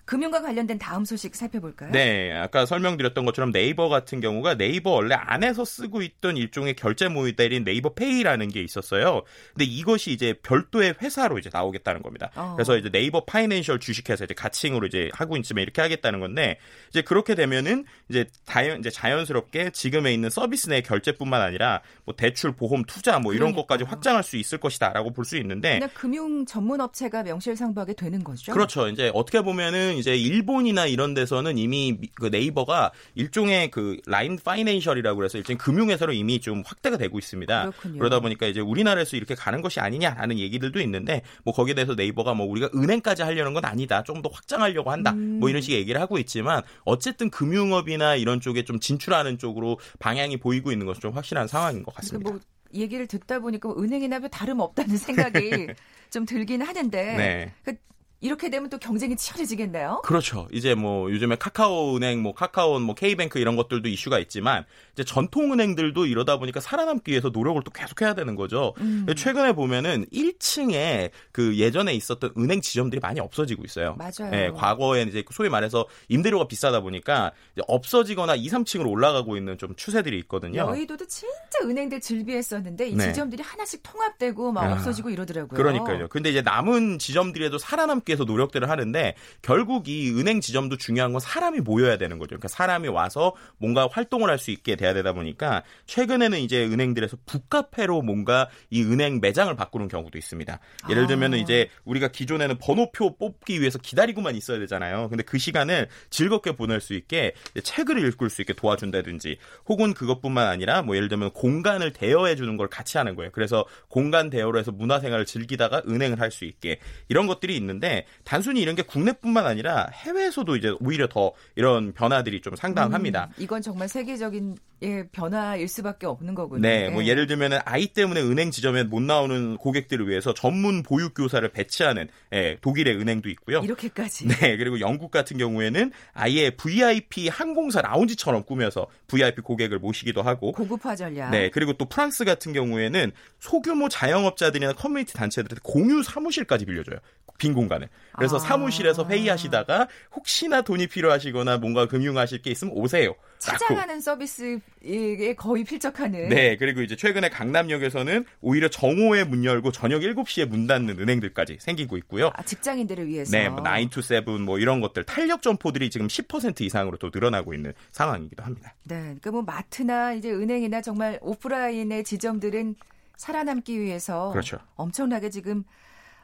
금융과 0.08 0.40
관련된 0.40 0.78
다음 0.78 1.04
소식 1.04 1.34
살펴볼까요? 1.36 1.90
네, 1.92 2.32
아까 2.32 2.64
설명드렸던 2.64 3.26
것처럼 3.26 3.52
네이버 3.52 3.90
같은 3.90 4.20
경우가 4.20 4.56
네이버 4.56 4.92
원래 4.92 5.14
안에서 5.14 5.66
쓰고 5.66 6.00
있던 6.00 6.38
일종의 6.38 6.76
결제 6.76 7.08
모델인 7.08 7.62
네이버 7.62 7.92
페이라는 7.92 8.48
게 8.48 8.62
있었어요. 8.62 9.22
근데 9.52 9.66
이것이 9.66 10.12
이제 10.12 10.32
별도의 10.42 10.94
회사로 11.02 11.38
이제 11.38 11.50
나오겠다는 11.52 12.00
겁니다. 12.02 12.30
어. 12.36 12.54
그래서 12.56 12.78
이제 12.78 12.88
네이버 12.90 13.24
파이낸셜 13.26 13.80
주식회사 13.80 14.24
이제 14.24 14.32
가칭으로 14.32 14.86
이제 14.86 15.10
하고 15.12 15.36
있으면 15.36 15.62
이렇게 15.62 15.82
하겠다는 15.82 16.20
건데 16.20 16.58
이제 16.88 17.02
그렇게 17.02 17.34
되면은 17.34 17.84
이제 18.08 18.24
다연 18.46 18.78
이제 18.80 18.88
자연스럽게 18.90 19.70
지금에 19.72 20.14
있는 20.14 20.30
서비스 20.30 20.70
내 20.70 20.80
결제뿐만 20.80 21.42
아니라 21.42 21.82
뭐 22.06 22.16
대출, 22.16 22.52
보험, 22.52 22.82
투자 22.84 23.18
뭐 23.18 23.34
이런 23.34 23.52
그러니까요. 23.52 23.66
것까지 23.66 23.84
확장할 23.84 24.22
수 24.22 24.36
있을 24.38 24.56
것이다라고 24.58 25.12
볼 25.12 25.28
수 25.28 25.36
있는데 25.36 25.74
그냥 25.74 25.90
금융 25.92 26.46
전문 26.46 26.80
업체가 26.80 27.22
명실상부하게 27.24 27.92
되는 27.92 28.24
거죠. 28.24 28.52
그렇죠. 28.52 28.88
이제 28.88 29.10
어떻게 29.12 29.42
보면은 29.42 29.97
이제 29.98 30.16
일본이나 30.16 30.86
이런 30.86 31.14
데서는 31.14 31.58
이미 31.58 31.96
미- 31.98 32.08
그 32.14 32.26
네이버가 32.26 32.92
일종의 33.14 33.70
그 33.70 33.96
라인 34.06 34.38
파이낸셜이라고 34.42 35.24
해서 35.24 35.38
일종의 35.38 35.58
금융회사로 35.58 36.12
이미 36.12 36.40
좀 36.40 36.62
확대가 36.64 36.96
되고 36.96 37.18
있습니다. 37.18 37.70
그렇군요. 37.70 37.98
그러다 37.98 38.20
보니까 38.20 38.46
이제 38.46 38.60
우리나라에서 38.60 39.16
이렇게 39.16 39.34
가는 39.34 39.62
것이 39.62 39.80
아니냐라는 39.80 40.38
얘기들도 40.38 40.80
있는데 40.80 41.22
뭐 41.44 41.52
거기에 41.54 41.74
대해서 41.74 41.94
네이버가 41.94 42.34
뭐 42.34 42.46
우리가 42.46 42.68
은행까지 42.74 43.22
하려는 43.22 43.54
건 43.54 43.64
아니다. 43.64 44.02
좀 44.04 44.18
더 44.22 44.28
확장하려고 44.32 44.90
한다. 44.90 45.12
음. 45.12 45.38
뭐 45.38 45.48
이런 45.48 45.62
식의 45.62 45.78
얘기를 45.78 46.00
하고 46.00 46.18
있지만 46.18 46.62
어쨌든 46.84 47.30
금융업이나 47.30 48.16
이런 48.16 48.40
쪽에 48.40 48.64
좀 48.64 48.80
진출하는 48.80 49.38
쪽으로 49.38 49.78
방향이 50.00 50.36
보이고 50.38 50.72
있는 50.72 50.86
것은 50.86 51.00
좀 51.00 51.12
확실한 51.12 51.46
상황인 51.46 51.82
것 51.84 51.94
같습니다. 51.94 52.30
뭐 52.30 52.40
얘기를 52.74 53.06
듣다 53.06 53.38
보니까 53.38 53.68
뭐 53.68 53.82
은행이나 53.82 54.18
별 54.18 54.28
다름 54.28 54.60
없다는 54.60 54.96
생각이 54.96 55.68
좀 56.10 56.26
들긴 56.26 56.62
하는데 56.62 57.16
네. 57.16 57.52
그 57.62 57.74
이렇게 58.20 58.50
되면 58.50 58.68
또 58.68 58.78
경쟁이 58.78 59.16
치열해지겠네요. 59.16 60.02
그렇죠. 60.04 60.48
이제 60.52 60.74
뭐 60.74 61.10
요즘에 61.10 61.36
카카오은행, 61.36 62.20
뭐 62.20 62.34
카카오, 62.34 62.80
뭐 62.80 62.94
K뱅크 62.94 63.38
이런 63.38 63.54
것들도 63.54 63.88
이슈가 63.88 64.18
있지만 64.18 64.64
이제 64.92 65.04
전통 65.04 65.52
은행들도 65.52 66.06
이러다 66.06 66.38
보니까 66.38 66.58
살아남기 66.60 67.12
위해서 67.12 67.28
노력을 67.28 67.62
또 67.62 67.70
계속해야 67.70 68.14
되는 68.14 68.34
거죠. 68.34 68.74
음. 68.80 69.06
최근에 69.16 69.52
보면은 69.52 70.04
1층에 70.12 71.10
그 71.30 71.56
예전에 71.56 71.94
있었던 71.94 72.32
은행 72.36 72.60
지점들이 72.60 73.00
많이 73.00 73.20
없어지고 73.20 73.64
있어요. 73.64 73.96
맞아요. 73.96 74.32
예, 74.32 74.50
과거에 74.50 75.02
이제 75.02 75.22
소위 75.30 75.48
말해서 75.48 75.86
임대료가 76.08 76.48
비싸다 76.48 76.80
보니까 76.80 77.32
없어지거나 77.68 78.34
2, 78.34 78.48
3층으로 78.48 78.90
올라가고 78.90 79.36
있는 79.36 79.58
좀 79.58 79.76
추세들이 79.76 80.18
있거든요. 80.20 80.62
여의도도 80.62 81.06
진짜 81.06 81.60
은행들 81.62 82.00
즐비했었는데 82.00 82.88
이 82.88 82.96
네. 82.96 83.06
지점들이 83.06 83.44
하나씩 83.44 83.82
통합되고 83.84 84.50
막 84.50 84.64
아, 84.64 84.72
없어지고 84.72 85.10
이러더라고요. 85.10 85.56
그러니까요. 85.56 86.08
근데 86.08 86.30
이제 86.30 86.42
남은 86.42 86.98
지점들에도 86.98 87.58
살아남 87.58 88.00
기 88.08 88.12
위해서 88.12 88.24
노력들을 88.24 88.68
하는데 88.68 89.14
결국 89.42 89.88
이 89.88 90.10
은행 90.10 90.40
지점도 90.40 90.76
중요한 90.76 91.12
건 91.12 91.20
사람이 91.20 91.60
모여야 91.60 91.98
되는 91.98 92.18
거죠. 92.18 92.30
그러니까 92.30 92.48
사람이 92.48 92.88
와서 92.88 93.34
뭔가 93.58 93.88
활동을 93.90 94.28
할 94.30 94.38
수 94.38 94.52
있게 94.52 94.76
돼야 94.76 94.94
되다 94.94 95.12
보니까 95.14 95.64
최근에는 95.86 96.38
이제 96.38 96.64
은행들에서 96.64 97.16
북카페로 97.26 98.02
뭔가 98.02 98.48
이 98.70 98.84
은행 98.84 99.20
매장을 99.20 99.52
바꾸는 99.56 99.88
경우도 99.88 100.16
있습니다. 100.16 100.60
예를 100.88 101.04
아. 101.04 101.06
들면 101.08 101.34
은 101.34 101.38
이제 101.40 101.68
우리가 101.84 102.06
기존에는 102.06 102.58
번호표 102.58 103.16
뽑기 103.16 103.60
위해서 103.60 103.80
기다리고만 103.80 104.36
있어야 104.36 104.60
되잖아요. 104.60 105.08
근데 105.08 105.24
그 105.24 105.38
시간을 105.38 105.88
즐겁게 106.10 106.52
보낼 106.52 106.80
수 106.80 106.94
있게 106.94 107.32
책을 107.64 107.98
읽을 107.98 108.30
수 108.30 108.42
있게 108.42 108.52
도와준다든지 108.52 109.38
혹은 109.66 109.92
그것뿐만 109.92 110.46
아니라 110.46 110.82
뭐 110.82 110.94
예를 110.94 111.08
들면 111.08 111.32
공간을 111.32 111.92
대여해 111.92 112.36
주는 112.36 112.56
걸 112.56 112.68
같이 112.68 112.96
하는 112.96 113.16
거예요. 113.16 113.32
그래서 113.32 113.66
공간 113.88 114.30
대여로 114.30 114.60
해서 114.60 114.70
문화생활을 114.70 115.26
즐기다가 115.26 115.82
은행을 115.88 116.20
할 116.20 116.28
수 116.30 116.44
있게 116.44 116.78
이런 117.08 117.26
것들이 117.26 117.56
있는데 117.56 117.97
단순히 118.24 118.60
이런 118.60 118.74
게 118.74 118.82
국내뿐만 118.82 119.46
아니라 119.46 119.88
해외에서도 119.92 120.56
이제 120.56 120.74
오히려 120.80 121.08
더 121.08 121.32
이런 121.56 121.92
변화들이 121.92 122.40
좀 122.40 122.56
상당합니다. 122.56 123.30
음, 123.36 123.42
이건 123.42 123.62
정말 123.62 123.88
세계적인 123.88 124.56
예, 124.82 125.08
변화일 125.10 125.66
수밖에 125.66 126.06
없는 126.06 126.34
거군요. 126.34 126.60
네, 126.60 126.88
뭐 126.88 127.02
예. 127.02 127.08
예를 127.08 127.26
들면은 127.26 127.58
아이 127.64 127.88
때문에 127.88 128.20
은행 128.20 128.52
지점에 128.52 128.84
못 128.84 129.02
나오는 129.02 129.56
고객들을 129.56 130.08
위해서 130.08 130.32
전문 130.34 130.84
보육 130.84 131.14
교사를 131.14 131.46
배치하는 131.48 132.08
예, 132.32 132.58
독일의 132.60 132.96
은행도 132.96 133.28
있고요. 133.30 133.60
이렇게까지. 133.60 134.28
네, 134.28 134.56
그리고 134.56 134.78
영국 134.78 135.10
같은 135.10 135.36
경우에는 135.36 135.90
아예 136.12 136.50
VIP 136.50 137.28
항공사 137.28 137.82
라운지처럼 137.82 138.44
꾸며서 138.44 138.86
VIP 139.08 139.42
고객을 139.42 139.80
모시기도 139.80 140.22
하고 140.22 140.52
고급화 140.52 140.94
전략. 140.94 141.30
네, 141.30 141.50
그리고 141.50 141.72
또 141.72 141.86
프랑스 141.86 142.24
같은 142.24 142.52
경우에는 142.52 143.10
소규모 143.40 143.88
자영업자들이나 143.88 144.74
커뮤니티 144.74 145.12
단체들한테 145.14 145.60
공유 145.64 146.02
사무실까지 146.04 146.66
빌려줘요. 146.66 146.98
빈 147.38 147.54
공간을. 147.54 147.87
그래서 148.16 148.36
아. 148.36 148.38
사무실에서 148.38 149.06
회의하시다가 149.06 149.88
혹시나 150.14 150.62
돈이 150.62 150.88
필요하시거나 150.88 151.58
뭔가 151.58 151.86
금융하실 151.86 152.42
게 152.42 152.50
있으면 152.50 152.74
오세요. 152.74 153.14
찾아가는 153.38 154.00
서비스에 154.00 155.34
거의 155.36 155.62
필적하는. 155.62 156.28
네, 156.28 156.56
그리고 156.56 156.82
이제 156.82 156.96
최근에 156.96 157.28
강남역에서는 157.30 158.24
오히려 158.40 158.68
정오에 158.68 159.24
문 159.24 159.44
열고 159.44 159.70
저녁 159.70 160.00
7시에 160.00 160.46
문 160.46 160.66
닫는 160.66 160.98
은행들까지 160.98 161.58
생기고 161.60 161.96
있고요. 161.98 162.30
아, 162.34 162.42
직장인들을 162.42 163.06
위해서. 163.06 163.30
네, 163.30 163.48
뭐 163.48 163.62
9 163.62 163.90
to 163.90 164.02
7, 164.02 164.22
뭐 164.40 164.58
이런 164.58 164.80
것들 164.80 165.04
탄력 165.04 165.42
점포들이 165.42 165.90
지금 165.90 166.08
10% 166.08 166.60
이상으로 166.62 166.96
또 166.96 167.10
늘어나고 167.14 167.54
있는 167.54 167.72
상황이기도 167.92 168.42
합니다. 168.42 168.74
네, 168.84 168.96
그러니까 168.96 169.30
뭐 169.30 169.42
마트나 169.42 170.14
이제 170.14 170.30
은행이나 170.32 170.82
정말 170.82 171.18
오프라인의 171.22 172.02
지점들은 172.02 172.74
살아남기 173.16 173.80
위해서 173.80 174.30
그렇죠. 174.30 174.58
엄청나게 174.76 175.30
지금 175.30 175.64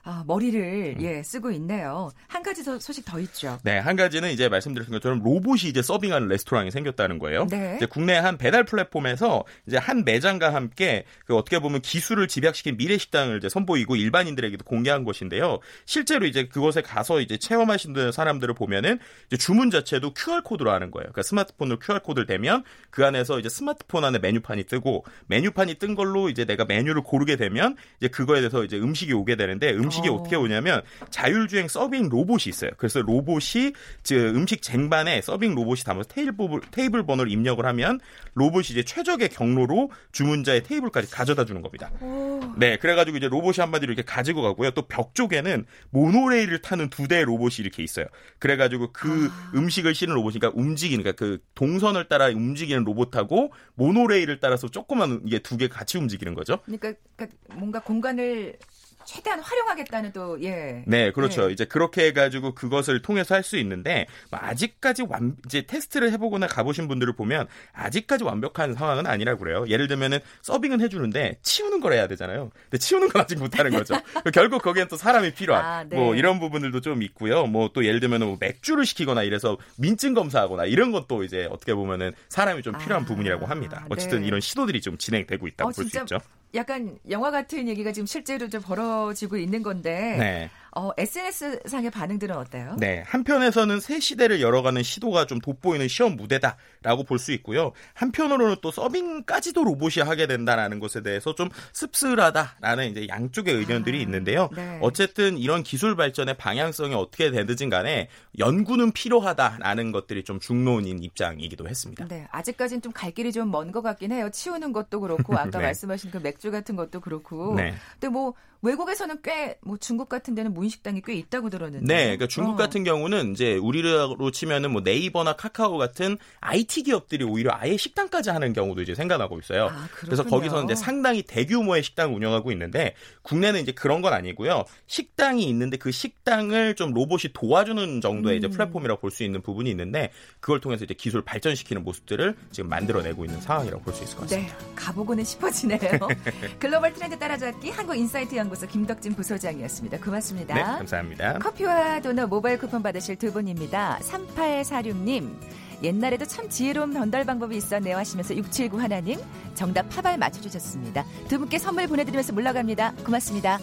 아, 0.07 0.23
머리를 0.27 0.97
예 1.01 1.23
쓰고 1.23 1.51
있네요. 1.53 2.11
한 2.29 2.43
가지 2.43 2.63
더 2.63 2.79
소식 2.79 3.07
더 3.07 3.19
있죠. 3.21 3.59
네, 3.63 3.79
한 3.79 3.97
가지는 3.97 4.31
이제 4.31 4.51
말씀드린 4.51 4.91
것처럼 4.91 5.23
로봇이 5.23 5.63
이제 5.65 5.81
서빙하는 5.81 6.29
레스토랑이 6.29 6.71
생겼다는 6.71 7.19
거예요. 7.19 7.47
네. 7.47 7.77
이제 7.77 7.87
국내 7.87 8.15
한 8.15 8.37
배달 8.37 8.65
플랫폼에서 8.65 9.45
이제 9.67 9.79
한 9.79 10.05
매장과 10.05 10.53
함께 10.53 11.07
그 11.25 11.35
어떻게 11.35 11.59
보면 11.59 11.81
기술을 11.81 12.29
집약시킨 12.29 12.77
미래 12.77 12.99
식당을 12.99 13.39
이제 13.39 13.49
선보이고 13.49 13.97
일반인들에게도 13.97 14.65
공개한 14.65 15.05
것인데요. 15.05 15.61
실제로 15.87 16.27
이제 16.27 16.49
그곳에 16.49 16.83
가서 16.83 17.21
이제 17.21 17.39
체험하시는 17.39 18.13
사람들을 18.13 18.53
보면은 18.53 18.99
이제 19.29 19.39
주문 19.39 19.71
자체도 19.71 20.13
QR 20.13 20.43
코드로 20.43 20.71
하는 20.71 20.91
거예요. 20.91 21.05
그러니까 21.05 21.23
스마트폰으로 21.23 21.79
QR 21.79 22.01
코드를 22.01 22.27
대면 22.27 22.63
그 22.91 23.07
안에서 23.07 23.39
이제 23.39 23.49
스마트폰 23.49 24.05
안에 24.05 24.19
메뉴판이 24.19 24.65
뜨고 24.65 25.07
메뉴판이 25.29 25.77
뜬 25.77 25.95
걸로 25.95 26.29
이제 26.29 26.45
내가 26.45 26.67
메뉴를 26.67 27.03
고르게 27.03 27.37
되면 27.37 27.75
이제 28.01 28.09
그거에 28.09 28.41
대해서 28.41 28.65
이제 28.65 28.77
음식이 28.77 29.15
오게 29.15 29.37
되는데 29.37 29.73
음식 29.73 29.94
이 30.05 30.09
어. 30.09 30.15
어떻게 30.15 30.37
오냐면 30.37 30.83
자율주행 31.11 31.69
서빙 31.69 32.09
로봇이 32.09 32.45
있어요. 32.47 32.71
그래서 32.77 33.01
로봇이 33.03 33.73
즉 34.03 34.35
음식 34.35 34.63
쟁반에 34.63 35.21
서빙 35.21 35.55
로봇이 35.55 35.81
담아서 35.85 36.09
테이블 36.09 36.61
테이블 36.71 37.05
번호를 37.07 37.31
입력을 37.31 37.65
하면 37.65 38.01
로봇이 38.35 38.67
이제 38.71 38.83
최적의 38.83 39.29
경로로 39.31 39.91
주문자의 40.13 40.63
테이블까지 40.65 41.11
가져다 41.11 41.45
주는 41.45 41.63
겁니다. 41.63 41.91
오, 42.01 42.41
네, 42.57 42.77
그래가지고 42.79 43.17
이제 43.17 43.29
로봇이 43.29 43.57
한마디로 43.59 43.93
이렇게 43.93 44.05
가지고 44.05 44.43
가고요. 44.43 44.71
또 44.73 44.85
벽 44.87 45.15
쪽에는 45.15 45.65
모노레일을 45.91 46.61
타는 46.63 46.91
두 46.91 47.09
대의 47.09 47.25
로봇이 47.25 47.55
이렇게 47.59 47.83
있어요. 47.83 48.07
그래가지고 48.39 48.93
그 48.93 49.31
아. 49.33 49.53
음식을 49.55 49.95
실은 49.95 50.15
로봇이 50.15 50.39
그러니까 50.39 50.61
움직이는, 50.61 51.03
그러니까 51.03 51.25
그 51.25 51.39
동선을 51.55 52.09
따라 52.09 52.27
움직이는 52.27 52.85
로봇하고 52.85 53.53
모노레일을 53.75 54.41
따라서 54.41 54.69
조그만 54.69 55.21
이게 55.25 55.39
두 55.39 55.55
개 55.57 55.69
같이 55.69 55.99
움직이는 55.99 56.35
거죠. 56.35 56.59
그러니까, 56.65 56.93
그러니까 57.17 57.39
뭔가 57.55 57.81
공간을 57.81 58.57
최대한 59.07 59.41
활용하겠다는 59.41 60.13
또 60.13 60.43
예. 60.43 60.83
네, 60.87 61.11
그렇죠. 61.13 61.47
네. 61.47 61.53
이제 61.53 61.65
그렇게 61.65 62.07
해가지고 62.07 62.55
그것을 62.55 63.01
통해서 63.03 63.35
할 63.35 63.45
수 63.45 63.59
있는데 63.59 64.07
뭐 64.31 64.41
아직까지 64.43 65.05
완 65.07 65.37
이제 65.45 65.61
테스트를 65.67 66.11
해보거나 66.13 66.47
가보신 66.47 66.89
분들을 66.89 67.13
보면 67.13 67.47
아직까지 67.75 68.25
완벽한 68.25 68.73
상황은 68.73 69.07
아니라 69.07 69.37
그래요. 69.37 69.67
예를 69.69 69.87
들면은 69.87 70.19
서빙은 70.41 70.81
해주는데 70.81 71.41
치우는 71.43 71.81
걸 71.81 71.93
해야 71.93 72.07
되잖아요. 72.07 72.51
근데 72.71 72.79
치우는 72.79 73.09
건 73.11 73.21
아직 73.21 73.39
못하는 73.39 73.71
거죠. 73.77 73.95
결국 74.33 74.63
거기엔 74.63 74.89
또 74.89 74.97
사람이 74.97 75.35
필요한 75.35 75.65
아, 75.65 75.85
네. 75.85 75.95
뭐 75.97 76.15
이런 76.15 76.41
부분들도 76.41 76.81
좀 76.81 77.03
있고요. 77.03 77.47
뭐 77.47 77.69
또 77.75 77.85
예를 77.85 78.01
들면은 78.01 78.29
뭐 78.29 78.37
맥주를 78.41 78.87
시키거나 78.87 79.25
이래서 79.25 79.59
민증 79.77 80.15
검사하거나 80.15 80.65
이런 80.67 80.93
것도 80.93 81.25
이제 81.25 81.47
어떻게 81.51 81.75
보면은 81.75 82.13
사람이 82.31 82.63
좀 82.63 82.79
필요한 82.79 83.03
아, 83.03 83.07
부분이라고 83.07 83.45
합니다. 83.47 83.85
어쨌든 83.91 84.21
네. 84.23 84.29
이런 84.29 84.41
시도들이 84.41 84.81
좀 84.81 84.97
진행되고 84.97 85.47
있다고 85.49 85.69
어, 85.69 85.73
볼수 85.73 85.91
진짜 85.91 86.03
있죠. 86.17 86.19
약간 86.55 86.99
영화 87.11 87.31
같은 87.31 87.69
얘기가 87.69 87.93
지금 87.93 88.07
실제로 88.07 88.49
좀 88.49 88.61
벌어지고 88.63 89.37
있는 89.37 89.63
건데 89.63 90.17
네. 90.19 90.51
어, 90.77 90.91
SNS 90.97 91.61
상의 91.67 91.91
반응들은 91.91 92.37
어때요? 92.37 92.77
네, 92.79 93.03
한편에서는 93.07 93.81
새 93.81 94.01
시대를 94.01 94.41
열어가는 94.41 94.83
시도가 94.83 95.27
좀 95.27 95.41
돋보이는 95.41 95.89
시험 95.89 96.17
무대다라고 96.17 97.05
볼 97.05 97.19
수 97.19 97.33
있고요. 97.33 97.73
한편으로는 97.95 98.57
또 98.61 98.71
서빙까지도 98.71 99.63
로봇이 99.65 100.05
하게 100.05 100.27
된다라는 100.27 100.81
것에 100.81 101.03
대해서 101.03 101.35
좀 101.35 101.49
씁쓸하다라는 101.73 102.91
이제 102.91 103.07
양쪽의 103.09 103.55
의견들이 103.55 103.99
아, 103.99 104.03
있는데요. 104.03 104.49
네. 104.55 104.79
어쨌든 104.83 105.39
이런 105.39 105.63
기술 105.63 105.97
발전의 105.97 106.37
방향성이 106.37 106.95
어떻게 106.95 107.31
되든지 107.31 107.69
간에 107.69 108.09
연구는 108.39 108.93
필요하다라는 108.93 109.93
것들이 109.93 110.25
좀 110.25 110.41
중론인 110.41 111.03
입장이기도 111.03 111.69
했습니다. 111.69 112.07
네, 112.09 112.27
아직까지는 112.31 112.83
좀 112.83 112.93
갈 112.93 113.11
길이 113.13 113.33
좀 113.33 113.49
먼 113.51 113.73
것 113.73 113.83
같긴 113.83 114.13
해요. 114.13 114.29
치우는 114.33 114.73
것도 114.73 115.01
그렇고 115.01 115.35
아까 115.39 115.59
네. 115.59 115.65
말씀하신 115.67 116.11
그 116.11 116.19
맥주 116.19 116.51
같은 116.51 116.77
것도 116.77 117.01
그렇고. 117.01 117.55
네. 117.55 117.75
근데 117.93 118.09
뭐 118.09 118.35
외국에서는 118.63 119.21
꽤 119.23 119.57
뭐 119.63 119.77
중국 119.77 120.09
같은 120.09 120.35
데는 120.35 120.53
무인식당이 120.65 121.03
꽤 121.05 121.15
있다고 121.15 121.51
들었는데. 121.51 121.87
네, 121.87 122.03
그러니까 122.05 122.27
중국 122.27 122.53
어. 122.53 122.57
같은 122.57 122.85
경우는 122.85 123.33
이제 123.33 123.57
우리로 123.57 124.31
치면은 124.31 124.71
뭐 124.73 124.81
네이버나 124.83 125.35
카카오 125.37 125.77
같은 125.77 126.19
IT 126.41 126.85
기업들이 126.85 127.25
오히려 127.25 127.53
아예 127.55 127.77
식당까지 127.77 128.31
하는 128.31 128.53
경우도 128.53 128.83
이제 128.83 128.95
생겨나고 128.95 129.39
있어요. 129.39 129.67
아, 129.67 129.89
그래서 129.95 130.23
그렇군요. 130.23 130.31
거기서 130.51 130.65
이제 130.65 130.75
상당히 130.75 131.23
대규모의 131.23 131.83
식당을 131.83 132.15
운영하고 132.15 132.53
있는데 132.53 132.95
국내는 133.23 133.61
이제 133.63 133.73
그런 133.73 134.03
건 134.03 134.13
아니고요. 134.13 134.65
식당이 134.87 135.45
있는데 135.49 135.77
그 135.77 135.91
식당을 135.91 136.75
좀 136.77 136.93
로봇이 136.93 137.33
도와주는 137.35 138.01
정도의 138.01 138.39
이제 138.39 138.47
음. 138.47 138.51
플랫폼이라고 138.51 139.01
볼 139.01 139.15
수 139.15 139.23
있는 139.23 139.43
부분이 139.43 139.71
있는데 139.71 140.11
그걸 140.41 140.61
통해서 140.61 140.85
이제 140.85 140.93
기술 140.93 141.23
발전시키는 141.23 141.85
모습들을 141.85 142.35
지금 142.51 142.69
만들어내고 142.69 143.25
있는 143.25 143.41
상황이라고 143.41 143.83
볼 143.85 143.95
수 143.95 144.03
있을 144.03 144.17
것 144.17 144.23
같습니다. 144.23 144.57
네, 144.59 144.65
가보고는 144.75 145.23
싶어지네요. 145.23 145.79
글로벌 146.59 146.93
트렌드 146.93 147.17
따라잡기 147.17 147.71
한국 147.71 147.95
인사이트 147.95 148.35
연구소 148.35 148.67
김덕진 148.67 149.15
부소장이었습니다. 149.15 149.99
고맙습니다. 150.01 150.54
네, 150.55 150.63
감사합니다. 150.63 151.39
커피와 151.39 152.01
도넛 152.01 152.29
모바일 152.29 152.59
쿠폰 152.59 152.83
받으실 152.83 153.17
두 153.17 153.33
분입니다. 153.33 153.99
3846님. 154.03 155.35
옛날에도 155.83 156.25
참 156.25 156.49
지혜로운 156.49 156.95
전달 156.95 157.25
방법이 157.25 157.57
있었네요 157.57 157.97
하시면서 157.97 158.35
679 158.35 158.81
하나님 158.81 159.21
정답 159.55 159.89
파발 159.91 160.17
맞춰주셨습니다. 160.19 161.05
두 161.29 161.39
분께 161.39 161.59
선물 161.59 161.87
보내드리면서 161.87 162.33
물러갑니다. 162.33 162.95
고맙습니다. 163.05 163.59